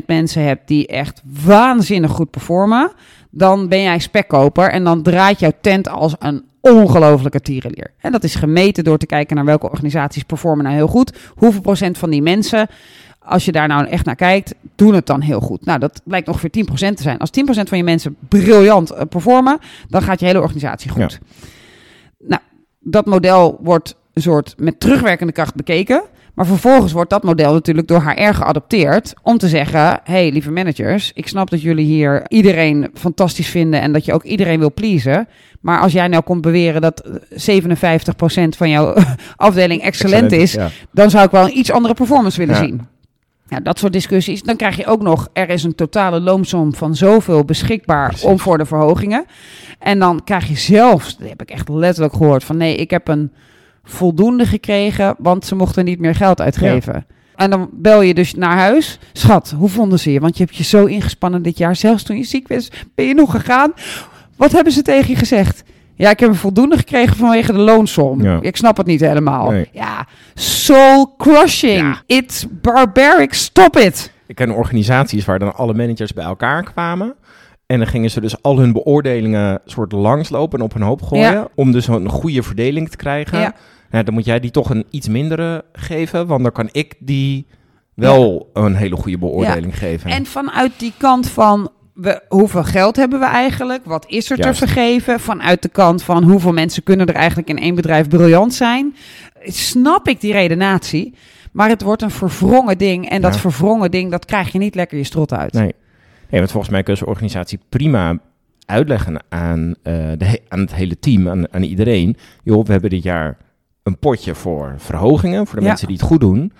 10% 0.00 0.04
mensen 0.06 0.44
hebt 0.44 0.68
die 0.68 0.86
echt 0.86 1.22
waanzinnig 1.44 2.10
goed 2.10 2.30
performen, 2.30 2.92
dan 3.30 3.68
ben 3.68 3.82
jij 3.82 3.98
spekkoper 3.98 4.70
en 4.70 4.84
dan 4.84 5.02
draait 5.02 5.40
jouw 5.40 5.52
tent 5.60 5.88
als 5.88 6.14
een 6.18 6.44
ongelofelijke 6.60 7.40
tierenleer. 7.40 7.90
En 7.98 8.12
dat 8.12 8.24
is 8.24 8.34
gemeten 8.34 8.84
door 8.84 8.98
te 8.98 9.06
kijken 9.06 9.36
naar 9.36 9.44
welke 9.44 9.70
organisaties 9.70 10.22
performen 10.22 10.64
nou 10.64 10.76
heel 10.76 10.86
goed. 10.86 11.18
Hoeveel 11.34 11.60
procent 11.60 11.98
van 11.98 12.10
die 12.10 12.22
mensen, 12.22 12.68
als 13.18 13.44
je 13.44 13.52
daar 13.52 13.68
nou 13.68 13.86
echt 13.86 14.04
naar 14.04 14.16
kijkt, 14.16 14.54
doen 14.74 14.94
het 14.94 15.06
dan 15.06 15.20
heel 15.20 15.40
goed. 15.40 15.64
Nou, 15.64 15.78
dat 15.78 16.00
lijkt 16.04 16.28
ongeveer 16.28 16.50
10% 16.50 16.72
te 16.72 17.02
zijn. 17.02 17.18
Als 17.18 17.30
10% 17.30 17.42
van 17.62 17.78
je 17.78 17.84
mensen 17.84 18.16
briljant 18.28 18.90
eh, 18.90 19.02
performen, 19.08 19.58
dan 19.88 20.02
gaat 20.02 20.20
je 20.20 20.26
hele 20.26 20.40
organisatie 20.40 20.90
goed. 20.90 21.18
Nou, 22.18 22.40
dat 22.80 23.06
model 23.06 23.58
wordt 23.62 23.96
een 24.12 24.22
soort 24.22 24.54
met 24.56 24.80
terugwerkende 24.80 25.32
kracht 25.32 25.54
bekeken. 25.54 26.02
Maar 26.40 26.49
vervolgens 26.49 26.92
wordt 26.92 27.11
dat 27.11 27.23
model 27.23 27.52
natuurlijk 27.52 27.88
door 27.88 28.02
HR 28.02 28.35
geadopteerd 28.35 29.14
om 29.23 29.38
te 29.38 29.49
zeggen: 29.49 30.00
hey, 30.04 30.32
lieve 30.32 30.50
managers, 30.50 31.12
ik 31.14 31.28
snap 31.28 31.50
dat 31.50 31.62
jullie 31.62 31.85
hier 31.85 32.23
iedereen 32.28 32.90
fantastisch 32.94 33.49
vinden 33.49 33.80
en 33.80 33.92
dat 33.92 34.04
je 34.04 34.12
ook 34.12 34.23
iedereen 34.23 34.59
wil 34.59 34.73
pleasen. 34.73 35.28
Maar 35.61 35.80
als 35.80 35.92
jij 35.92 36.09
nou 36.09 36.23
komt 36.23 36.40
beweren 36.40 36.80
dat 36.80 37.04
57% 37.30 37.37
van 38.56 38.70
jouw 38.70 38.94
afdeling 39.37 39.82
excellent, 39.82 40.32
is, 40.32 40.56
dan 40.92 41.11
zou 41.11 41.25
ik 41.25 41.30
wel 41.30 41.44
een 41.44 41.59
iets 41.59 41.73
andere 41.73 41.94
performance 41.94 42.38
willen 42.38 42.56
zien. 42.56 42.87
Ja, 43.49 43.61
dat 43.61 43.78
soort 43.78 43.92
discussies. 43.92 44.42
Dan 44.42 44.56
krijg 44.56 44.76
je 44.76 44.87
ook 44.87 45.02
nog, 45.02 45.28
er 45.32 45.49
is 45.49 45.64
een 45.64 45.75
totale 45.75 46.20
loonsom 46.20 46.75
van 46.75 46.94
zoveel 46.94 47.44
beschikbaar 47.44 48.14
om 48.23 48.38
voor 48.38 48.59
de 48.59 48.66
verhogingen. 48.66 49.25
En 49.78 49.99
dan 49.99 50.25
krijg 50.25 50.49
je 50.49 50.56
zelfs, 50.56 51.16
dat 51.16 51.28
heb 51.28 51.42
ik 51.42 51.50
echt 51.50 51.68
letterlijk 51.68 52.14
gehoord, 52.14 52.44
van 52.44 52.56
nee, 52.56 52.76
ik 52.76 52.90
heb 52.90 53.09
een 53.09 53.32
voldoende 53.84 54.46
gekregen, 54.46 55.14
want 55.18 55.44
ze 55.44 55.54
mochten 55.54 55.84
niet 55.84 55.99
meer 55.99 56.14
geld 56.14 56.40
uitgeven. 56.40 57.06
En 57.34 57.50
dan 57.50 57.68
bel 57.72 58.02
je 58.02 58.14
dus 58.14 58.34
naar 58.34 58.56
huis. 58.56 58.99
Schat, 59.12 59.54
hoe 59.56 59.68
vonden 59.68 59.99
ze 59.99 60.12
je? 60.12 60.20
Want 60.20 60.37
je 60.37 60.44
hebt 60.44 60.56
je 60.56 60.64
zo 60.64 60.84
ingespannen 60.84 61.42
dit 61.42 61.58
jaar. 61.58 61.76
Zelfs 61.76 62.02
toen 62.02 62.16
je 62.16 62.25
ziek 62.25 62.49
was, 62.49 62.70
ben 62.94 63.06
je 63.06 63.14
nog 63.14 63.30
gegaan. 63.30 63.72
Wat 64.37 64.52
hebben 64.52 64.72
ze 64.72 64.82
tegen 64.82 65.10
je 65.10 65.16
gezegd? 65.16 65.62
Ja, 65.94 66.10
ik 66.10 66.20
heb 66.20 66.28
een 66.28 66.34
voldoende 66.34 66.76
gekregen 66.76 67.16
vanwege 67.16 67.52
de 67.52 67.58
loonsom. 67.58 68.20
Ik 68.40 68.56
snap 68.56 68.76
het 68.76 68.87
niet 68.87 69.00
helemaal. 69.00 69.52
Ja, 69.72 70.06
soul 70.34 71.14
crushing. 71.16 71.96
It's 72.06 72.46
barbaric. 72.50 73.34
Stop 73.34 73.76
it. 73.78 74.12
Ik 74.26 74.34
ken 74.37 74.50
organisaties 74.50 75.25
waar 75.25 75.38
dan 75.38 75.54
alle 75.54 75.75
managers 75.75 76.12
bij 76.12 76.25
elkaar 76.25 76.62
kwamen. 76.62 77.14
En 77.70 77.78
dan 77.78 77.86
gingen 77.86 78.10
ze 78.10 78.20
dus 78.20 78.42
al 78.42 78.58
hun 78.58 78.72
beoordelingen 78.72 79.60
soort 79.64 79.92
langslopen 79.92 80.58
en 80.58 80.64
op 80.64 80.74
een 80.74 80.82
hoop 80.82 81.02
gooien. 81.02 81.48
Om 81.54 81.72
dus 81.72 81.86
een 81.86 82.08
goede 82.08 82.42
verdeling 82.42 82.88
te 82.88 82.96
krijgen. 82.96 83.38
Ja. 83.38 83.54
Nou, 83.90 84.04
dan 84.04 84.14
moet 84.14 84.24
jij 84.24 84.40
die 84.40 84.50
toch 84.50 84.70
een 84.70 84.84
iets 84.90 85.08
mindere 85.08 85.64
geven. 85.72 86.26
Want 86.26 86.42
dan 86.42 86.52
kan 86.52 86.68
ik 86.72 86.94
die 86.98 87.46
wel 87.94 88.50
een 88.52 88.74
hele 88.74 88.96
goede 88.96 89.18
beoordeling 89.18 89.78
geven. 89.78 90.10
En 90.10 90.26
vanuit 90.26 90.72
die 90.76 90.92
kant 90.98 91.28
van 91.28 91.70
we, 91.94 92.22
hoeveel 92.28 92.64
geld 92.64 92.96
hebben 92.96 93.20
we 93.20 93.26
eigenlijk? 93.26 93.84
Wat 93.84 94.06
is 94.08 94.30
er 94.30 94.36
te 94.36 94.54
vergeven? 94.54 95.20
Vanuit 95.20 95.62
de 95.62 95.68
kant 95.68 96.02
van 96.02 96.22
hoeveel 96.22 96.52
mensen 96.52 96.82
kunnen 96.82 97.06
er 97.06 97.14
eigenlijk 97.14 97.48
in 97.48 97.58
één 97.58 97.74
bedrijf 97.74 98.08
briljant 98.08 98.54
zijn? 98.54 98.94
Snap 99.44 100.08
ik 100.08 100.20
die 100.20 100.32
redenatie. 100.32 101.14
Maar 101.52 101.68
het 101.68 101.82
wordt 101.82 102.02
een 102.02 102.10
verwrongen 102.10 102.78
ding. 102.78 103.08
En 103.08 103.20
dat 103.20 103.36
verwrongen 103.36 103.90
ding, 103.90 104.10
dat 104.10 104.24
krijg 104.24 104.52
je 104.52 104.58
niet 104.58 104.74
lekker 104.74 104.98
je 104.98 105.04
strot 105.04 105.32
uit. 105.32 105.52
Nee. 105.52 105.74
Nee 106.30 106.40
want 106.40 106.50
volgens 106.50 106.72
mij 106.72 106.82
kun 106.82 106.94
je 106.99 107.06
organisatie 107.06 107.58
prima 107.68 108.18
uitleggen 108.66 109.22
aan, 109.28 109.66
uh, 109.68 109.75
de, 110.16 110.40
aan 110.49 110.60
het 110.60 110.75
hele 110.75 110.99
team, 110.99 111.28
aan, 111.28 111.52
aan 111.52 111.62
iedereen. 111.62 112.16
Joh, 112.42 112.64
we 112.64 112.72
hebben 112.72 112.90
dit 112.90 113.02
jaar 113.02 113.37
een 113.82 113.99
potje 113.99 114.34
voor 114.34 114.75
verhogingen, 114.76 115.46
voor 115.46 115.58
de 115.58 115.64
mensen 115.64 115.87
die 115.87 115.96
het 115.96 116.06
goed 116.06 116.20
doen. 116.20 116.52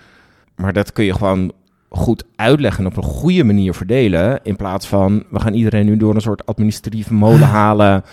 Maar 0.55 0.73
dat 0.73 0.93
kun 0.93 1.05
je 1.05 1.13
gewoon 1.13 1.51
goed 1.89 2.23
uitleggen 2.35 2.85
en 2.85 2.91
op 2.91 2.97
een 2.97 3.09
goede 3.09 3.43
manier 3.43 3.73
verdelen. 3.73 4.39
In 4.43 4.55
plaats 4.55 4.87
van, 4.87 5.23
we 5.29 5.39
gaan 5.39 5.53
iedereen 5.53 5.85
nu 5.85 5.97
door 5.97 6.15
een 6.15 6.21
soort 6.21 6.45
administratieve 6.45 7.13
molen 7.13 7.47
halen. 7.59 8.03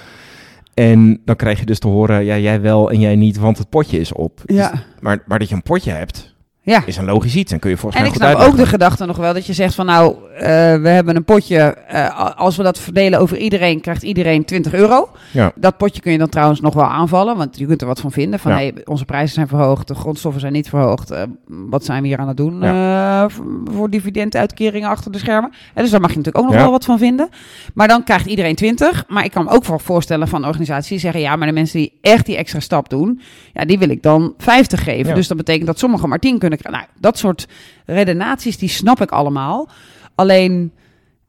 En 0.74 1.20
dan 1.24 1.36
krijg 1.36 1.58
je 1.58 1.66
dus 1.66 1.78
te 1.78 1.88
horen, 1.88 2.24
ja, 2.24 2.38
jij 2.38 2.60
wel 2.60 2.90
en 2.90 3.00
jij 3.00 3.16
niet, 3.16 3.36
want 3.36 3.58
het 3.58 3.68
potje 3.68 3.98
is 3.98 4.12
op. 4.12 4.40
Ja. 4.44 4.70
Dus, 4.70 4.80
maar, 5.00 5.22
maar 5.26 5.38
dat 5.38 5.48
je 5.48 5.54
een 5.54 5.62
potje 5.62 5.90
hebt, 5.90 6.34
ja. 6.68 6.82
Is 6.86 6.96
een 6.96 7.04
logisch 7.04 7.34
iets. 7.34 7.52
En 7.52 7.58
kun 7.58 7.70
je 7.70 7.76
volgens 7.76 8.02
en 8.02 8.08
mij 8.08 8.20
En 8.20 8.28
ik 8.28 8.36
snap 8.36 8.48
ook 8.48 8.56
de 8.56 8.66
gedachte 8.66 9.06
nog 9.06 9.16
wel 9.16 9.34
dat 9.34 9.46
je 9.46 9.52
zegt 9.52 9.74
van 9.74 9.86
nou, 9.86 10.14
uh, 10.14 10.40
we 10.82 10.88
hebben 10.88 11.16
een 11.16 11.24
potje. 11.24 11.76
Uh, 11.92 12.36
als 12.36 12.56
we 12.56 12.62
dat 12.62 12.78
verdelen 12.78 13.20
over 13.20 13.36
iedereen, 13.36 13.80
krijgt 13.80 14.02
iedereen 14.02 14.44
20 14.44 14.72
euro. 14.72 15.08
Ja. 15.30 15.52
Dat 15.54 15.76
potje 15.76 16.00
kun 16.00 16.12
je 16.12 16.18
dan 16.18 16.28
trouwens 16.28 16.60
nog 16.60 16.74
wel 16.74 16.84
aanvallen. 16.84 17.36
Want 17.36 17.58
je 17.58 17.66
kunt 17.66 17.80
er 17.80 17.86
wat 17.86 18.00
van 18.00 18.12
vinden. 18.12 18.38
Van 18.38 18.50
ja. 18.50 18.56
hey, 18.56 18.74
onze 18.84 19.04
prijzen 19.04 19.34
zijn 19.34 19.48
verhoogd, 19.48 19.88
de 19.88 19.94
grondstoffen 19.94 20.40
zijn 20.40 20.52
niet 20.52 20.68
verhoogd. 20.68 21.12
Uh, 21.12 21.22
wat 21.46 21.84
zijn 21.84 22.02
we 22.02 22.08
hier 22.08 22.18
aan 22.18 22.28
het 22.28 22.36
doen 22.36 22.62
voor 23.74 23.90
dividenduitkeringen 23.90 24.88
achter 24.88 25.12
de 25.12 25.18
schermen? 25.18 25.50
En 25.74 25.82
dus 25.82 25.90
daar 25.90 26.00
mag 26.00 26.10
je 26.10 26.16
natuurlijk 26.16 26.44
ook 26.44 26.52
nog 26.52 26.62
wel 26.62 26.70
wat 26.70 26.84
van 26.84 26.98
vinden. 26.98 27.28
Maar 27.74 27.88
dan 27.88 28.04
krijgt 28.04 28.26
iedereen 28.26 28.54
20. 28.54 29.04
Maar 29.08 29.24
ik 29.24 29.30
kan 29.30 29.44
me 29.44 29.50
ook 29.50 29.64
voor 29.64 29.80
voorstellen 29.80 30.28
van 30.28 30.46
organisaties 30.46 30.88
die 30.88 30.98
zeggen 30.98 31.20
ja, 31.20 31.36
maar 31.36 31.46
de 31.46 31.52
mensen 31.52 31.78
die 31.78 31.98
echt 32.00 32.26
die 32.26 32.36
extra 32.36 32.60
stap 32.60 32.88
doen, 32.88 33.20
ja, 33.52 33.64
die 33.64 33.78
wil 33.78 33.88
ik 33.88 34.02
dan 34.02 34.34
50 34.38 34.84
geven. 34.84 35.14
Dus 35.14 35.28
dat 35.28 35.36
betekent 35.36 35.66
dat 35.66 35.78
sommigen 35.78 36.08
maar 36.08 36.18
10 36.18 36.38
kunnen 36.38 36.57
nou, 36.62 36.84
dat 37.00 37.18
soort 37.18 37.48
redenaties, 37.86 38.58
die 38.58 38.68
snap 38.68 39.00
ik 39.00 39.10
allemaal. 39.10 39.68
Alleen 40.14 40.72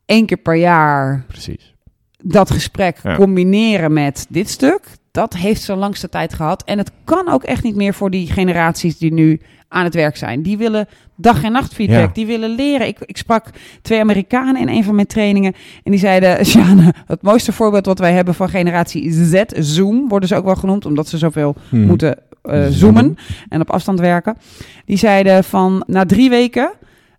één 0.05 0.25
keer 0.25 0.37
per 0.37 0.55
jaar 0.55 1.23
Precies. 1.27 1.75
dat 2.17 2.51
gesprek 2.51 3.01
combineren 3.15 3.93
met 3.93 4.25
dit 4.29 4.49
stuk, 4.49 4.81
dat 5.11 5.33
heeft 5.33 5.61
zo 5.61 5.75
langste 5.75 6.09
tijd 6.09 6.33
gehad. 6.33 6.63
En 6.63 6.77
het 6.77 6.91
kan 7.03 7.29
ook 7.29 7.43
echt 7.43 7.63
niet 7.63 7.75
meer 7.75 7.93
voor 7.93 8.09
die 8.09 8.31
generaties 8.31 8.97
die 8.97 9.13
nu 9.13 9.41
aan 9.67 9.83
het 9.83 9.93
werk 9.93 10.17
zijn. 10.17 10.41
Die 10.41 10.57
willen 10.57 10.87
dag 11.15 11.43
en 11.43 11.51
nacht 11.51 11.73
feedback. 11.73 12.15
Die 12.15 12.25
willen 12.25 12.49
leren. 12.49 12.87
Ik, 12.87 12.99
ik 13.05 13.17
sprak 13.17 13.45
twee 13.81 13.99
Amerikanen 13.99 14.61
in 14.61 14.69
een 14.69 14.83
van 14.83 14.95
mijn 14.95 15.07
trainingen. 15.07 15.53
En 15.83 15.91
die 15.91 15.99
zeiden, 15.99 16.45
Sjane, 16.45 16.93
het 17.05 17.21
mooiste 17.21 17.51
voorbeeld 17.51 17.85
wat 17.85 17.99
wij 17.99 18.13
hebben 18.13 18.33
van 18.33 18.49
generatie 18.49 19.11
Z, 19.11 19.43
Zoom, 19.55 20.07
worden 20.07 20.29
ze 20.29 20.35
ook 20.35 20.45
wel 20.45 20.55
genoemd, 20.55 20.85
omdat 20.85 21.07
ze 21.07 21.17
zoveel 21.17 21.55
hmm. 21.69 21.85
moeten 21.85 22.17
uh, 22.43 22.65
zoomen 22.69 23.17
en 23.49 23.61
op 23.61 23.71
afstand 23.71 23.99
werken. 23.99 24.37
Die 24.85 24.97
zeiden 24.97 25.43
van 25.43 25.83
na 25.87 26.05
drie 26.05 26.29
weken, 26.29 26.71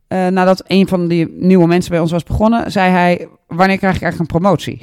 uh, 0.08 0.26
nadat 0.26 0.62
een 0.66 0.88
van 0.88 1.08
die 1.08 1.34
nieuwe 1.38 1.66
mensen 1.66 1.90
bij 1.90 2.00
ons 2.00 2.10
was 2.10 2.22
begonnen, 2.22 2.72
zei 2.72 2.90
hij: 2.90 3.28
Wanneer 3.46 3.78
krijg 3.78 3.96
ik 3.96 4.02
eigenlijk 4.02 4.32
een 4.32 4.40
promotie? 4.40 4.80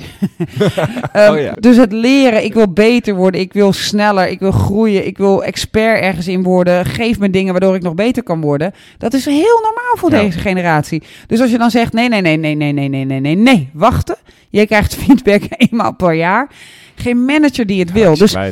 um, 1.13 1.33
oh 1.33 1.39
ja. 1.39 1.53
Dus 1.59 1.77
het 1.77 1.91
leren, 1.91 2.43
ik 2.43 2.53
wil 2.53 2.73
beter 2.73 3.15
worden, 3.15 3.41
ik 3.41 3.53
wil 3.53 3.73
sneller, 3.73 4.27
ik 4.27 4.39
wil 4.39 4.51
groeien, 4.51 5.05
ik 5.05 5.17
wil 5.17 5.43
expert 5.43 6.01
ergens 6.01 6.27
in 6.27 6.43
worden. 6.43 6.85
Geef 6.85 7.19
me 7.19 7.29
dingen 7.29 7.51
waardoor 7.51 7.75
ik 7.75 7.81
nog 7.81 7.93
beter 7.93 8.23
kan 8.23 8.41
worden. 8.41 8.73
Dat 8.97 9.13
is 9.13 9.25
heel 9.25 9.61
normaal 9.61 9.95
voor 9.95 10.11
ja. 10.11 10.21
deze 10.21 10.39
generatie. 10.39 11.03
Dus 11.27 11.41
als 11.41 11.51
je 11.51 11.57
dan 11.57 11.71
zegt: 11.71 11.93
Nee, 11.93 12.09
nee, 12.09 12.21
nee, 12.21 12.37
nee, 12.37 12.55
nee, 12.55 12.73
nee, 12.73 12.89
nee, 12.89 13.05
nee, 13.05 13.19
nee, 13.19 13.35
nee, 13.35 13.69
wachten. 13.73 14.15
Je 14.49 14.65
krijgt 14.65 14.95
feedback 15.03 15.41
eenmaal 15.49 15.93
per 15.93 16.13
jaar. 16.13 16.47
Geen 16.95 17.25
manager 17.25 17.65
die 17.65 17.79
het 17.79 17.91
wil. 17.91 18.17
Dus. 18.17 18.31
Ja. 18.31 18.51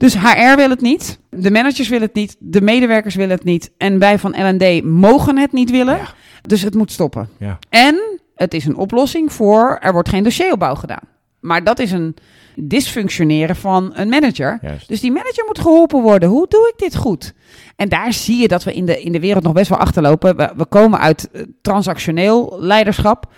Dus 0.00 0.14
HR 0.18 0.56
wil 0.56 0.70
het 0.70 0.80
niet, 0.80 1.18
de 1.30 1.50
managers 1.50 1.88
willen 1.88 2.06
het 2.06 2.14
niet, 2.14 2.36
de 2.38 2.60
medewerkers 2.60 3.14
willen 3.14 3.36
het 3.36 3.44
niet 3.44 3.70
en 3.76 3.98
wij 3.98 4.18
van 4.18 4.48
L&D 4.48 4.84
mogen 4.84 5.38
het 5.38 5.52
niet 5.52 5.70
willen. 5.70 5.98
Dus 6.42 6.62
het 6.62 6.74
moet 6.74 6.92
stoppen. 6.92 7.28
Ja. 7.38 7.58
En 7.68 8.20
het 8.34 8.54
is 8.54 8.64
een 8.64 8.76
oplossing 8.76 9.32
voor 9.32 9.78
er 9.80 9.92
wordt 9.92 10.08
geen 10.08 10.22
dossieropbouw 10.22 10.74
gedaan. 10.74 11.08
Maar 11.40 11.64
dat 11.64 11.78
is 11.78 11.92
een 11.92 12.16
dysfunctioneren 12.54 13.56
van 13.56 13.90
een 13.94 14.08
manager. 14.08 14.58
Juist. 14.62 14.88
Dus 14.88 15.00
die 15.00 15.12
manager 15.12 15.44
moet 15.46 15.58
geholpen 15.58 16.02
worden. 16.02 16.28
Hoe 16.28 16.46
doe 16.48 16.72
ik 16.74 16.78
dit 16.78 16.96
goed? 16.96 17.32
En 17.76 17.88
daar 17.88 18.12
zie 18.12 18.40
je 18.40 18.48
dat 18.48 18.64
we 18.64 18.74
in 18.74 18.86
de, 18.86 19.02
in 19.02 19.12
de 19.12 19.20
wereld 19.20 19.44
nog 19.44 19.52
best 19.52 19.68
wel 19.68 19.78
achterlopen. 19.78 20.36
We, 20.36 20.52
we 20.56 20.64
komen 20.64 20.98
uit 20.98 21.30
eh, 21.30 21.42
transactioneel 21.62 22.56
leiderschap. 22.60 23.32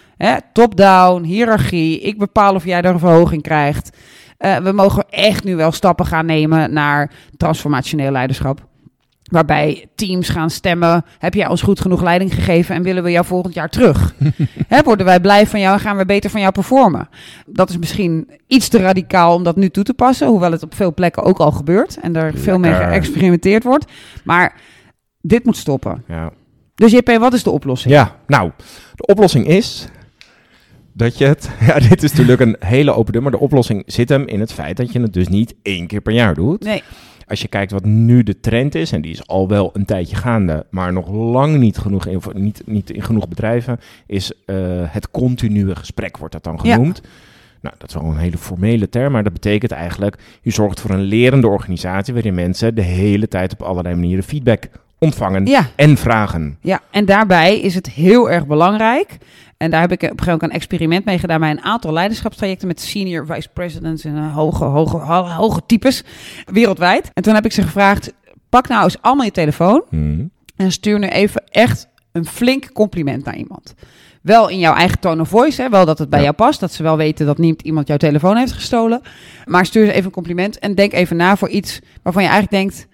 Top-down, 0.52 1.23
hiërarchie. 1.23 2.00
Ik 2.00 2.19
bepaal 2.19 2.54
of 2.54 2.64
jij 2.64 2.83
er 2.83 2.92
een 2.92 2.99
verhoging 2.99 3.42
krijgt. 3.42 3.97
Eh, 4.42 4.56
we 4.56 4.72
mogen 4.72 5.04
echt 5.11 5.44
nu 5.44 5.56
wel 5.56 5.72
stappen 5.72 6.06
gaan 6.06 6.26
nemen 6.26 6.72
naar 6.72 7.11
transformationeel 7.37 8.11
leiderschap. 8.11 8.66
Waarbij 9.22 9.87
teams 9.94 10.28
gaan 10.28 10.50
stemmen. 10.50 11.04
Heb 11.18 11.34
jij 11.34 11.49
ons 11.49 11.62
goed 11.62 11.80
genoeg 11.80 12.02
leiding 12.02 12.34
gegeven 12.34 12.75
en 12.75 12.82
willen 12.82 13.02
we 13.02 13.11
jou 13.11 13.26
volgend 13.26 13.54
jaar 13.54 13.68
terug? 13.68 14.14
Hè, 14.68 14.82
worden 14.82 15.06
wij 15.06 15.20
blij 15.20 15.46
van 15.46 15.61
jou 15.61 15.75
en 15.75 15.80
gaan 15.80 15.96
we 15.96 16.04
beter 16.04 16.30
van 16.30 16.40
jou 16.40 16.52
performen? 16.52 17.08
Dat 17.46 17.70
is 17.70 17.78
misschien 17.78 18.30
iets 18.46 18.68
te 18.68 18.78
radicaal 18.78 19.34
om 19.34 19.42
dat 19.42 19.56
nu 19.56 19.68
toe 19.68 19.84
te 19.84 19.94
passen. 19.94 20.26
Hoewel 20.26 20.52
het 20.52 20.62
op 20.62 20.75
veel 20.75 20.94
plekken 20.94 21.22
ook 21.22 21.38
al 21.38 21.50
gebeurt. 21.50 21.99
En 22.00 22.16
er 22.16 22.32
veel 22.34 22.58
mee 22.58 22.75
geëxperimenteerd 22.75 23.64
wordt. 23.64 23.92
Maar 24.25 24.61
dit 25.20 25.44
moet 25.44 25.56
stoppen. 25.56 26.04
Ja. 26.08 26.30
Dus 26.75 26.92
JP, 26.92 27.16
wat 27.18 27.32
is 27.32 27.42
de 27.42 27.50
oplossing? 27.50 27.94
Ja, 27.94 28.16
nou, 28.26 28.50
de 28.94 29.06
oplossing 29.06 29.46
is 29.46 29.88
dat 30.92 31.18
je 31.18 31.25
het... 31.25 31.50
Ja, 31.66 31.78
dit 31.78 32.02
is 32.02 32.11
natuurlijk 32.11 32.40
een 32.40 32.56
hele 32.58 32.92
open 32.94 33.12
deur, 33.12 33.22
maar 33.22 33.30
de 33.30 33.38
oplossing 33.38 33.82
zit 33.87 34.08
hem 34.08 34.26
in 34.26 34.40
het 34.40 34.52
feit 34.52 34.76
dat 34.76 34.92
je 34.92 35.00
het 35.00 35.12
dus 35.12 35.28
niet 35.28 35.54
één 35.62 35.87
keer 35.87 36.00
per 36.00 36.12
jaar 36.12 36.34
doet. 36.34 36.64
Nee, 36.64 36.82
Als 37.26 37.42
je 37.42 37.49
kijkt 37.49 37.72
wat 37.72 37.84
nu 37.84 38.22
de 38.22 38.40
trend 38.40 38.75
is, 38.75 38.92
en 38.92 39.00
die 39.02 39.12
is 39.12 39.26
al 39.26 39.49
wel 39.49 39.70
een 39.72 39.84
tijdje 39.84 40.16
gaande, 40.16 40.66
maar 40.70 40.92
nog 40.92 41.08
lang 41.11 41.56
niet 41.58 41.78
genoeg 41.78 42.06
in, 42.06 42.20
niet, 42.34 42.62
niet 42.66 42.90
in 42.90 43.02
genoeg 43.02 43.28
bedrijven, 43.28 43.80
is 44.06 44.32
eh, 44.46 44.56
het 44.87 45.11
continue 45.11 45.75
gesprek, 45.76 46.16
wordt 46.16 46.32
dat 46.32 46.44
dan 46.44 46.58
Ja. 46.62 46.75
genoemd. 46.75 47.00
Nou, 47.61 47.75
dat 47.78 47.88
is 47.88 47.94
wel 47.94 48.04
een 48.04 48.16
hele 48.16 48.38
formele 48.38 48.88
term, 48.88 49.12
maar 49.12 49.22
dat 49.25 49.32
betekent 49.32 49.70
eigenlijk, 49.72 50.18
je 50.42 50.50
zorgt 50.50 50.80
voor 50.80 50.90
een 50.90 51.00
lerende 51.02 51.46
organisatie 51.46 52.14
waarin 52.14 52.34
mensen 52.34 52.75
de 52.75 52.82
hele 52.82 53.28
tijd 53.28 53.52
op 53.52 53.62
allerlei 53.62 53.94
manieren 53.94 54.25
feedback 54.25 54.68
ontvangen 55.02 55.47
ja, 55.47 55.66
en 55.76 55.97
vragen. 55.97 56.56
ja, 56.61 56.80
en 56.90 57.04
daarbij 57.04 57.61
is 57.61 57.75
het 57.75 57.90
heel 57.90 58.30
erg 58.30 58.47
belangrijk. 58.47 59.18
En 59.56 59.71
daar 59.71 59.80
heb 59.80 59.92
ik 59.92 60.02
op 60.02 60.02
een 60.02 60.09
gegeven 60.11 60.32
moment 60.32 60.50
een 60.52 60.56
experiment 60.56 61.04
mee 61.04 61.18
gedaan 61.18 61.40
bij 61.40 61.50
een 61.50 61.62
aantal 61.62 61.92
leiderschapstrajecten 61.92 62.66
met 62.68 62.80
senior 62.80 63.26
vice 63.26 63.49
presidents 63.52 64.04
en 64.04 64.16
eh, 64.16 64.35
hoge, 64.35 64.64
hoge, 64.64 64.97
ho- 64.97 65.26
hoge 65.28 65.61
types 65.66 66.04
wereldwijd. 66.52 67.11
En 67.14 67.23
toen 67.23 67.35
heb 67.35 67.44
ik 67.44 67.52
ze 67.52 67.62
gevraagd: 67.62 68.12
pak 68.49 68.68
nou 68.68 68.85
eens 68.85 68.97
allemaal 69.00 69.25
je 69.25 69.30
telefoon 69.30 69.82
Hmm. 69.88 70.30
en 70.56 70.73
stuur 70.73 70.99
nu 70.99 71.06
even 71.06 71.42
echt 71.50 71.88
een 72.12 72.26
flink 72.26 72.73
compliment 72.73 73.25
naar 73.25 73.37
iemand. 73.37 73.75
Wel 74.23 74.49
in 74.49 74.59
jouw 74.59 74.75
eigen 74.75 74.99
tone 74.99 75.21
of 75.21 75.28
voice, 75.28 75.62
hè? 75.62 75.68
wel 75.68 75.85
dat 75.85 75.99
het 75.99 76.09
bij 76.11 76.18
Ja. 76.18 76.25
jou 76.25 76.37
past. 76.37 76.61
Dat 76.61 76.73
ze 76.73 76.82
wel 76.82 76.97
weten 76.97 77.26
dat 77.26 77.38
niet 77.38 77.62
iemand 77.62 77.87
jouw 77.88 77.97
telefoon 77.97 78.37
heeft 78.37 78.52
gestolen. 78.52 79.00
Maar 79.44 79.66
stuur 79.66 79.87
ze 79.87 79.92
even 79.92 80.04
een 80.04 80.11
compliment 80.11 80.59
en 80.59 80.75
denk 80.75 80.92
even 80.92 81.16
na 81.16 81.37
voor 81.37 81.49
iets 81.49 81.80
waarvan 82.02 82.23
je 82.23 82.28
eigenlijk 82.28 82.62
denkt... 82.62 82.90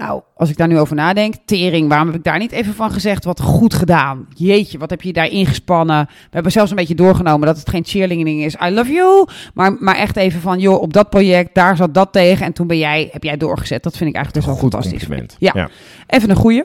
Nou, 0.00 0.22
als 0.34 0.50
ik 0.50 0.56
daar 0.56 0.68
nu 0.68 0.78
over 0.78 0.94
nadenk, 0.94 1.34
tering, 1.44 1.88
waarom 1.88 2.06
heb 2.06 2.16
ik 2.16 2.24
daar 2.24 2.38
niet 2.38 2.52
even 2.52 2.74
van 2.74 2.90
gezegd? 2.90 3.24
Wat 3.24 3.40
goed 3.40 3.74
gedaan. 3.74 4.26
Jeetje, 4.36 4.78
wat 4.78 4.90
heb 4.90 5.02
je 5.02 5.12
daar 5.12 5.28
ingespannen? 5.28 6.06
We 6.06 6.28
hebben 6.30 6.52
zelfs 6.52 6.70
een 6.70 6.76
beetje 6.76 6.94
doorgenomen 6.94 7.46
dat 7.46 7.58
het 7.58 7.68
geen 7.68 7.84
cheerleading 7.84 8.42
is. 8.42 8.56
I 8.64 8.70
love 8.70 8.92
you. 8.92 9.26
Maar, 9.54 9.76
maar 9.78 9.96
echt 9.96 10.16
even 10.16 10.40
van, 10.40 10.58
joh, 10.58 10.80
op 10.82 10.92
dat 10.92 11.10
project, 11.10 11.54
daar 11.54 11.76
zat 11.76 11.94
dat 11.94 12.12
tegen. 12.12 12.46
En 12.46 12.52
toen 12.52 12.66
ben 12.66 12.78
jij, 12.78 13.08
heb 13.12 13.22
jij 13.22 13.36
doorgezet. 13.36 13.82
Dat 13.82 13.96
vind 13.96 14.10
ik 14.10 14.16
eigenlijk 14.16 14.46
dus 14.46 14.54
wel 14.54 14.62
Goed 14.62 14.72
fantastisch. 14.72 15.34
Ja. 15.38 15.50
ja. 15.54 15.68
Even 16.06 16.30
een 16.30 16.36
goeie. 16.36 16.62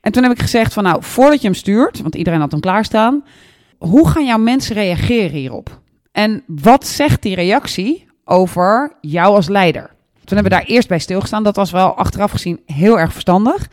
En 0.00 0.12
toen 0.12 0.22
heb 0.22 0.32
ik 0.32 0.40
gezegd 0.40 0.72
van 0.72 0.82
nou, 0.82 1.02
voordat 1.02 1.40
je 1.40 1.46
hem 1.46 1.56
stuurt, 1.56 2.00
want 2.00 2.14
iedereen 2.14 2.40
had 2.40 2.50
hem 2.50 2.60
klaarstaan. 2.60 3.24
Hoe 3.78 4.08
gaan 4.08 4.26
jouw 4.26 4.38
mensen 4.38 4.74
reageren 4.74 5.38
hierop? 5.38 5.80
En 6.12 6.42
wat 6.46 6.86
zegt 6.86 7.22
die 7.22 7.34
reactie 7.34 8.06
over 8.24 8.96
jou 9.00 9.34
als 9.34 9.48
leider? 9.48 9.90
Toen 10.32 10.40
hebben 10.40 10.58
we 10.58 10.64
daar 10.64 10.74
eerst 10.74 10.88
bij 10.88 10.98
stilgestaan. 10.98 11.42
Dat 11.42 11.56
was 11.56 11.70
wel 11.70 11.94
achteraf 11.94 12.30
gezien 12.30 12.60
heel 12.66 12.98
erg 12.98 13.12
verstandig. 13.12 13.68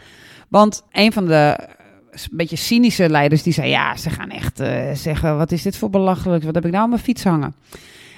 Want 0.47 0.83
een 0.91 1.13
van 1.13 1.25
de 1.25 1.33
eh, 1.33 1.67
een 2.11 2.37
beetje 2.37 2.55
cynische 2.55 3.09
leiders 3.09 3.43
die 3.43 3.53
zei... 3.53 3.69
ja, 3.69 3.95
ze 3.97 4.09
gaan 4.09 4.29
echt 4.29 4.59
eh, 4.59 4.91
zeggen, 4.93 5.37
wat 5.37 5.51
is 5.51 5.61
dit 5.61 5.77
voor 5.77 5.89
belachelijk? 5.89 6.43
Wat 6.43 6.55
heb 6.55 6.65
ik 6.65 6.71
nou 6.71 6.83
aan 6.83 6.89
mijn 6.89 7.01
fiets 7.01 7.23
hangen? 7.23 7.55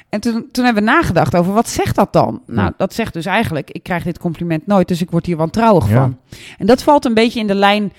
En 0.09 0.19
toen, 0.19 0.47
toen 0.51 0.65
hebben 0.65 0.83
we 0.83 0.89
nagedacht 0.89 1.35
over, 1.35 1.53
wat 1.53 1.69
zegt 1.69 1.95
dat 1.95 2.13
dan? 2.13 2.41
Nou, 2.47 2.71
dat 2.77 2.93
zegt 2.93 3.13
dus 3.13 3.25
eigenlijk, 3.25 3.71
ik 3.71 3.83
krijg 3.83 4.03
dit 4.03 4.19
compliment 4.19 4.67
nooit... 4.67 4.87
dus 4.87 5.01
ik 5.01 5.11
word 5.11 5.25
hier 5.25 5.37
wantrouwig 5.37 5.89
Ja. 5.89 5.95
van. 5.95 6.17
En 6.57 6.65
dat 6.65 6.83
valt 6.83 7.05
een 7.05 7.13
beetje 7.13 7.39
in 7.39 7.47
de 7.47 7.55
lijn 7.55 7.93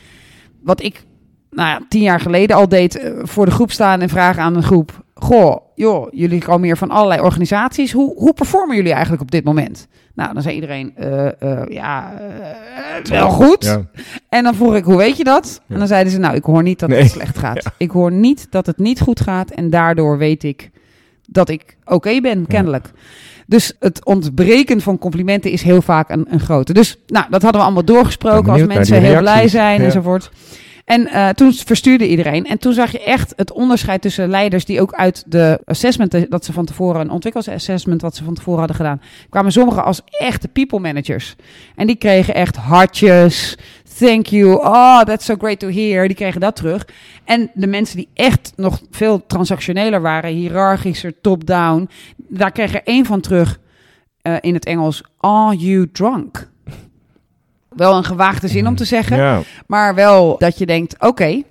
wat 0.62 0.82
ik 0.82 1.04
nou 1.50 1.68
ja, 1.68 1.80
tien 1.88 2.02
jaar 2.02 2.20
geleden 2.20 2.56
al 2.56 2.68
deed 2.68 2.96
eh, 2.98 3.12
voor 3.22 3.44
de 3.44 3.52
groep 3.52 3.70
staan 3.70 4.00
en 4.00 4.08
vragen 4.08 4.42
aan 4.42 4.56
een 4.56 4.62
groep. 4.62 5.04
Goh, 5.14 5.56
joh, 5.82 6.08
jullie 6.10 6.40
komen 6.42 6.64
hier 6.64 6.76
van 6.76 6.90
allerlei 6.90 7.20
organisaties. 7.20 7.92
Hoe, 7.92 8.14
hoe 8.14 8.32
performen 8.32 8.76
jullie 8.76 8.92
eigenlijk 8.92 9.22
op 9.22 9.30
dit 9.30 9.44
moment? 9.44 9.88
Nou, 10.14 10.32
dan 10.32 10.42
zei 10.42 10.54
iedereen, 10.54 10.92
eh, 10.96 11.42
eh, 11.42 11.68
ja, 11.68 12.12
eh, 13.04 13.10
wel 13.10 13.28
goed. 13.30 13.64
Ja. 13.64 13.82
En 14.28 14.44
dan 14.44 14.54
vroeg 14.54 14.74
ik, 14.74 14.84
hoe 14.84 14.96
weet 14.96 15.16
je 15.16 15.24
dat? 15.24 15.60
Ja. 15.66 15.74
En 15.74 15.78
dan 15.78 15.88
zeiden 15.88 16.12
ze, 16.12 16.18
nou, 16.18 16.34
ik 16.34 16.44
hoor 16.44 16.62
niet 16.62 16.78
dat 16.78 16.88
Nee. 16.88 17.02
het 17.02 17.10
slecht 17.10 17.38
gaat. 17.38 17.64
Ik 17.76 17.90
hoor 17.90 18.12
niet 18.12 18.46
dat 18.50 18.66
het 18.66 18.78
niet 18.78 19.00
goed 19.00 19.20
gaat. 19.20 19.50
En 19.50 19.70
daardoor 19.70 20.18
weet 20.18 20.44
ik 20.44 20.70
dat 21.28 21.48
ik 21.48 21.76
oké 21.84 22.20
ben, 22.20 22.46
kennelijk. 22.46 22.90
Dus 23.46 23.76
het 23.78 24.04
ontbreken 24.04 24.80
van 24.80 24.98
complimenten 24.98 25.50
is 25.50 25.62
heel 25.62 25.82
vaak 25.82 26.10
een, 26.10 26.26
een 26.30 26.40
grote. 26.40 26.72
Dus 26.72 26.98
nou, 27.06 27.26
dat 27.30 27.42
hadden 27.42 27.60
we 27.60 27.66
allemaal 27.66 27.84
doorgesproken 27.84 28.52
als 28.52 28.66
mensen 28.66 29.02
heel 29.02 29.18
blij 29.18 29.48
zijn 29.48 29.80
enzovoort. 29.80 30.30
En 30.84 31.06
eh, 31.06 31.28
toen 31.28 31.52
verstuurde 31.52 32.08
iedereen. 32.08 32.46
En 32.46 32.58
toen 32.58 32.72
zag 32.72 32.92
je 32.92 33.04
echt 33.04 33.32
het 33.36 33.52
onderscheid 33.52 34.02
tussen 34.02 34.28
leiders 34.28 34.64
die 34.64 34.80
ook 34.80 34.92
uit 34.92 35.24
de 35.26 35.60
assessment 35.64 36.14
eh, 36.14 36.22
dat 36.28 36.44
ze 36.44 36.52
van 36.52 36.64
tevoren, 36.64 37.00
een 37.00 37.10
ontwikkelingsassessment 37.10 38.02
wat 38.02 38.16
ze 38.16 38.24
van 38.24 38.34
tevoren 38.34 38.58
hadden 38.58 38.76
gedaan, 38.76 39.00
kwamen 39.28 39.52
sommigen 39.52 39.84
als 39.84 40.00
echte 40.10 40.48
people 40.48 40.78
managers. 40.78 41.36
En 41.76 41.86
die 41.86 41.96
kregen 41.96 42.34
echt 42.34 42.56
hartjes. 42.56 43.56
Thank 43.98 44.26
you. 44.26 44.54
Oh, 44.54 45.00
that's 45.00 45.24
so 45.24 45.34
great 45.38 45.58
to 45.58 45.68
hear. 45.68 46.06
Die 46.06 46.16
kregen 46.16 46.40
dat 46.40 46.56
terug. 46.56 46.86
En 47.24 47.50
de 47.54 47.66
mensen 47.66 47.96
die 47.96 48.08
echt 48.14 48.52
nog 48.56 48.80
veel 48.90 49.26
transactioneler 49.26 50.00
waren, 50.00 50.30
hiërarchischer, 50.30 51.20
top-down, 51.20 51.88
daar 52.16 52.52
kreeg 52.52 52.74
er 52.74 52.82
één 52.84 53.04
van 53.04 53.20
terug 53.20 53.60
eh, 54.22 54.36
in 54.40 54.54
het 54.54 54.64
Engels. 54.64 55.02
Are 55.18 55.56
you 55.56 55.90
drunk? 55.92 56.50
Wel 57.76 57.96
een 57.96 58.04
gewaagde 58.04 58.48
zin 58.48 58.66
om 58.66 58.74
te 58.76 58.84
zeggen, 58.84 59.16
Ja, 59.16 59.40
maar 59.66 59.94
wel 59.94 60.36
dat 60.38 60.58
je 60.58 60.66
denkt: 60.66 60.94
oké, 60.98 61.42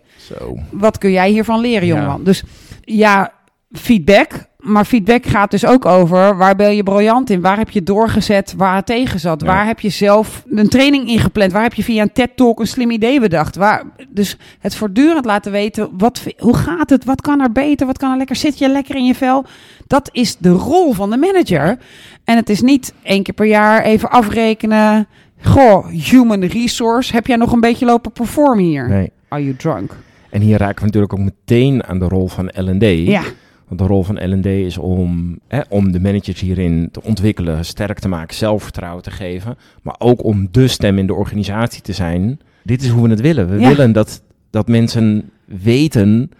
wat 0.69 0.97
kun 0.97 1.11
jij 1.11 1.29
hiervan 1.29 1.59
leren, 1.59 1.87
Ja. 1.87 1.93
jongeman? 1.93 2.23
Dus 2.23 2.43
ja, 2.81 3.31
feedback. 3.71 4.49
Maar 4.61 4.85
feedback 4.85 5.25
gaat 5.25 5.51
dus 5.51 5.65
ook 5.65 5.85
over 5.85 6.37
waar 6.37 6.55
ben 6.55 6.75
je 6.75 6.83
briljant 6.83 7.29
in? 7.29 7.41
Waar 7.41 7.57
heb 7.57 7.69
je 7.69 7.83
doorgezet 7.83 8.53
waar 8.57 8.75
het 8.75 8.85
tegen 8.85 9.19
zat? 9.19 9.41
Ja. 9.41 9.47
Waar 9.47 9.65
heb 9.65 9.79
je 9.79 9.89
zelf 9.89 10.43
een 10.49 10.69
training 10.69 11.07
ingepland? 11.07 11.51
Waar 11.51 11.63
heb 11.63 11.73
je 11.73 11.83
via 11.83 12.01
een 12.01 12.11
TED-talk 12.13 12.59
een 12.59 12.67
slim 12.67 12.91
idee 12.91 13.19
bedacht? 13.19 13.55
Waar, 13.55 13.83
dus 14.09 14.37
het 14.59 14.75
voortdurend 14.75 15.25
laten 15.25 15.51
weten, 15.51 15.89
wat, 15.97 16.23
hoe 16.37 16.55
gaat 16.57 16.89
het? 16.89 17.05
Wat 17.05 17.21
kan 17.21 17.39
er 17.41 17.51
beter? 17.51 17.87
Wat 17.87 17.97
kan 17.97 18.11
er 18.11 18.17
lekker? 18.17 18.35
Zit 18.35 18.57
je 18.57 18.69
lekker 18.69 18.95
in 18.95 19.05
je 19.05 19.15
vel? 19.15 19.45
Dat 19.87 20.09
is 20.11 20.37
de 20.37 20.49
rol 20.49 20.93
van 20.93 21.09
de 21.09 21.17
manager. 21.17 21.77
En 22.23 22.35
het 22.35 22.49
is 22.49 22.61
niet 22.61 22.93
één 23.03 23.23
keer 23.23 23.33
per 23.33 23.45
jaar 23.45 23.83
even 23.83 24.09
afrekenen. 24.09 25.07
Goh, 25.43 25.87
human 25.87 26.43
resource. 26.43 27.11
Heb 27.13 27.27
jij 27.27 27.35
nog 27.35 27.51
een 27.51 27.59
beetje 27.59 27.85
lopen 27.85 28.11
performen 28.11 28.63
hier? 28.63 28.89
Nee. 28.89 29.11
Are 29.27 29.43
you 29.43 29.55
drunk? 29.55 29.95
En 30.29 30.41
hier 30.41 30.57
raken 30.57 30.79
we 30.79 30.85
natuurlijk 30.85 31.13
ook 31.13 31.19
meteen 31.19 31.83
aan 31.83 31.99
de 31.99 32.07
rol 32.07 32.27
van 32.27 32.45
L&D. 32.55 32.83
Ja. 33.07 33.21
Want 33.67 33.79
de 33.79 33.87
rol 33.87 34.03
van 34.03 34.29
L&D 34.37 34.45
is 34.45 34.77
om, 34.77 35.39
hè, 35.47 35.59
om 35.69 35.91
de 35.91 35.99
managers 35.99 36.39
hierin 36.39 36.89
te 36.91 37.03
ontwikkelen, 37.03 37.65
sterk 37.65 37.99
te 37.99 38.07
maken, 38.07 38.35
zelfvertrouwen 38.35 39.03
te 39.03 39.11
geven. 39.11 39.57
Maar 39.81 39.95
ook 39.97 40.23
om 40.23 40.47
de 40.51 40.67
stem 40.67 40.97
in 40.97 41.07
de 41.07 41.13
organisatie 41.13 41.81
te 41.81 41.93
zijn. 41.93 42.39
Dit 42.63 42.81
is 42.81 42.89
hoe 42.89 43.03
we 43.03 43.09
het 43.09 43.21
willen. 43.21 43.49
We 43.49 43.59
Ja. 43.59 43.67
willen 43.67 43.91
dat, 43.91 44.21
dat 44.49 44.67
mensen 44.67 45.29
weten, 45.45 46.31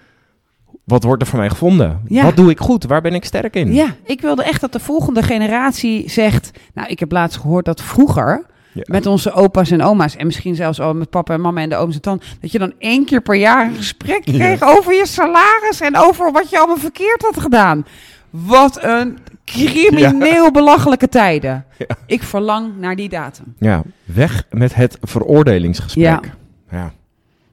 wat 0.83 1.03
wordt 1.03 1.21
er 1.21 1.27
van 1.27 1.39
mij 1.39 1.49
gevonden? 1.49 2.01
Ja. 2.07 2.23
Wat 2.23 2.35
doe 2.35 2.49
ik 2.49 2.59
goed? 2.59 2.83
Waar 2.83 3.01
ben 3.01 3.13
ik 3.13 3.25
sterk 3.25 3.55
in? 3.55 3.73
Ja, 3.73 3.95
ik 4.05 4.21
wilde 4.21 4.43
echt 4.43 4.61
dat 4.61 4.71
de 4.73 4.79
volgende 4.79 5.23
generatie 5.23 6.09
zegt. 6.09 6.51
Nou, 6.73 6.87
ik 6.89 6.99
heb 6.99 7.11
laatst 7.11 7.39
gehoord 7.39 7.65
dat 7.65 7.81
vroeger. 7.81 8.45
Ja. 8.73 8.81
Met 8.85 9.05
onze 9.05 9.31
opa's 9.31 9.71
en 9.71 9.81
oma's. 9.83 10.15
En 10.15 10.25
misschien 10.25 10.55
zelfs 10.55 10.79
al 10.79 10.93
met 10.93 11.09
papa 11.09 11.33
en 11.33 11.41
mama 11.41 11.61
en 11.61 11.69
de 11.69 11.75
ooms 11.75 11.95
en 11.95 12.01
tante. 12.01 12.25
Dat 12.41 12.51
je 12.51 12.59
dan 12.59 12.73
één 12.77 13.05
keer 13.05 13.21
per 13.21 13.35
jaar 13.35 13.65
een 13.67 13.75
gesprek 13.75 14.21
Ja. 14.25 14.33
kreeg 14.33 14.63
over 14.77 14.93
je 14.93 15.05
salaris. 15.07 15.81
En 15.81 15.97
over 15.97 16.31
wat 16.31 16.49
je 16.49 16.57
allemaal 16.57 16.77
verkeerd 16.77 17.21
had 17.21 17.39
gedaan. 17.39 17.85
Wat 18.29 18.83
een 18.83 19.17
crimineel 19.45 20.51
belachelijke 20.61 21.09
tijden. 21.09 21.65
Ik 22.05 22.23
verlang 22.23 22.77
naar 22.77 22.95
die 22.95 23.09
datum. 23.09 23.55
Ja, 23.59 23.83
weg 24.05 24.43
met 24.49 24.75
het 24.75 24.97
veroordelingsgesprek. 25.01 26.31
Ja. 26.71 26.91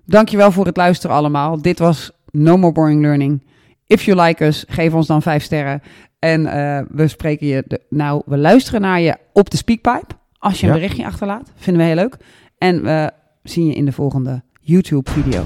Dankjewel 0.05 0.53
voor 0.53 0.67
het 0.67 0.77
luisteren 0.77 1.17
allemaal. 1.17 1.63
Dit 1.63 1.79
was 1.79 2.11
No 2.31 2.57
More 2.57 2.73
Boring 2.73 3.01
Learning. 3.03 3.43
If 3.87 4.03
you 4.03 4.21
like 4.23 4.45
us, 4.45 4.65
geef 4.69 4.95
ons 4.95 5.07
dan 5.07 5.23
vijf 5.23 5.43
sterren. 5.43 5.83
En 6.19 6.47
eh, 6.47 6.85
we 6.91 7.09
spreken 7.09 7.47
je, 7.47 7.65
de, 7.67 7.81
nou, 7.91 8.23
we 8.27 8.37
luisteren 8.39 8.81
naar 8.81 9.01
je 9.01 9.17
op 9.33 9.51
de 9.51 9.57
speakpipe. 9.57 10.15
Als 10.39 10.61
je 10.61 10.67
een 10.67 10.73
Ja. 10.73 10.79
berichtje 10.79 11.07
achterlaat. 11.07 11.53
Vinden 11.57 11.83
we 11.83 11.89
heel 11.89 11.97
leuk. 11.97 12.17
En 12.59 12.83
we 12.83 13.11
zien 13.43 13.67
je 13.67 13.75
in 13.75 13.85
de 13.85 13.93
volgende 13.93 14.43
YouTube 14.61 15.11
video. 15.11 15.45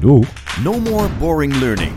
Doei. 0.00 0.24
No 0.64 0.80
more 0.80 1.08
boring 1.18 1.54
learning. 1.56 1.92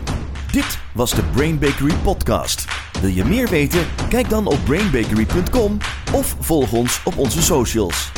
Dit 0.52 0.78
was 0.94 1.14
de 1.14 1.22
Brain 1.34 1.58
Bakery 1.58 1.94
podcast. 2.02 2.64
Wil 3.00 3.10
je 3.10 3.24
meer 3.24 3.48
weten? 3.48 3.80
Kijk 4.08 4.28
dan 4.28 4.46
op 4.46 4.58
brainbakery.com 4.64 5.76
of 6.14 6.36
volg 6.40 6.72
ons 6.72 7.02
op 7.04 7.18
onze 7.18 7.42
socials. 7.42 8.12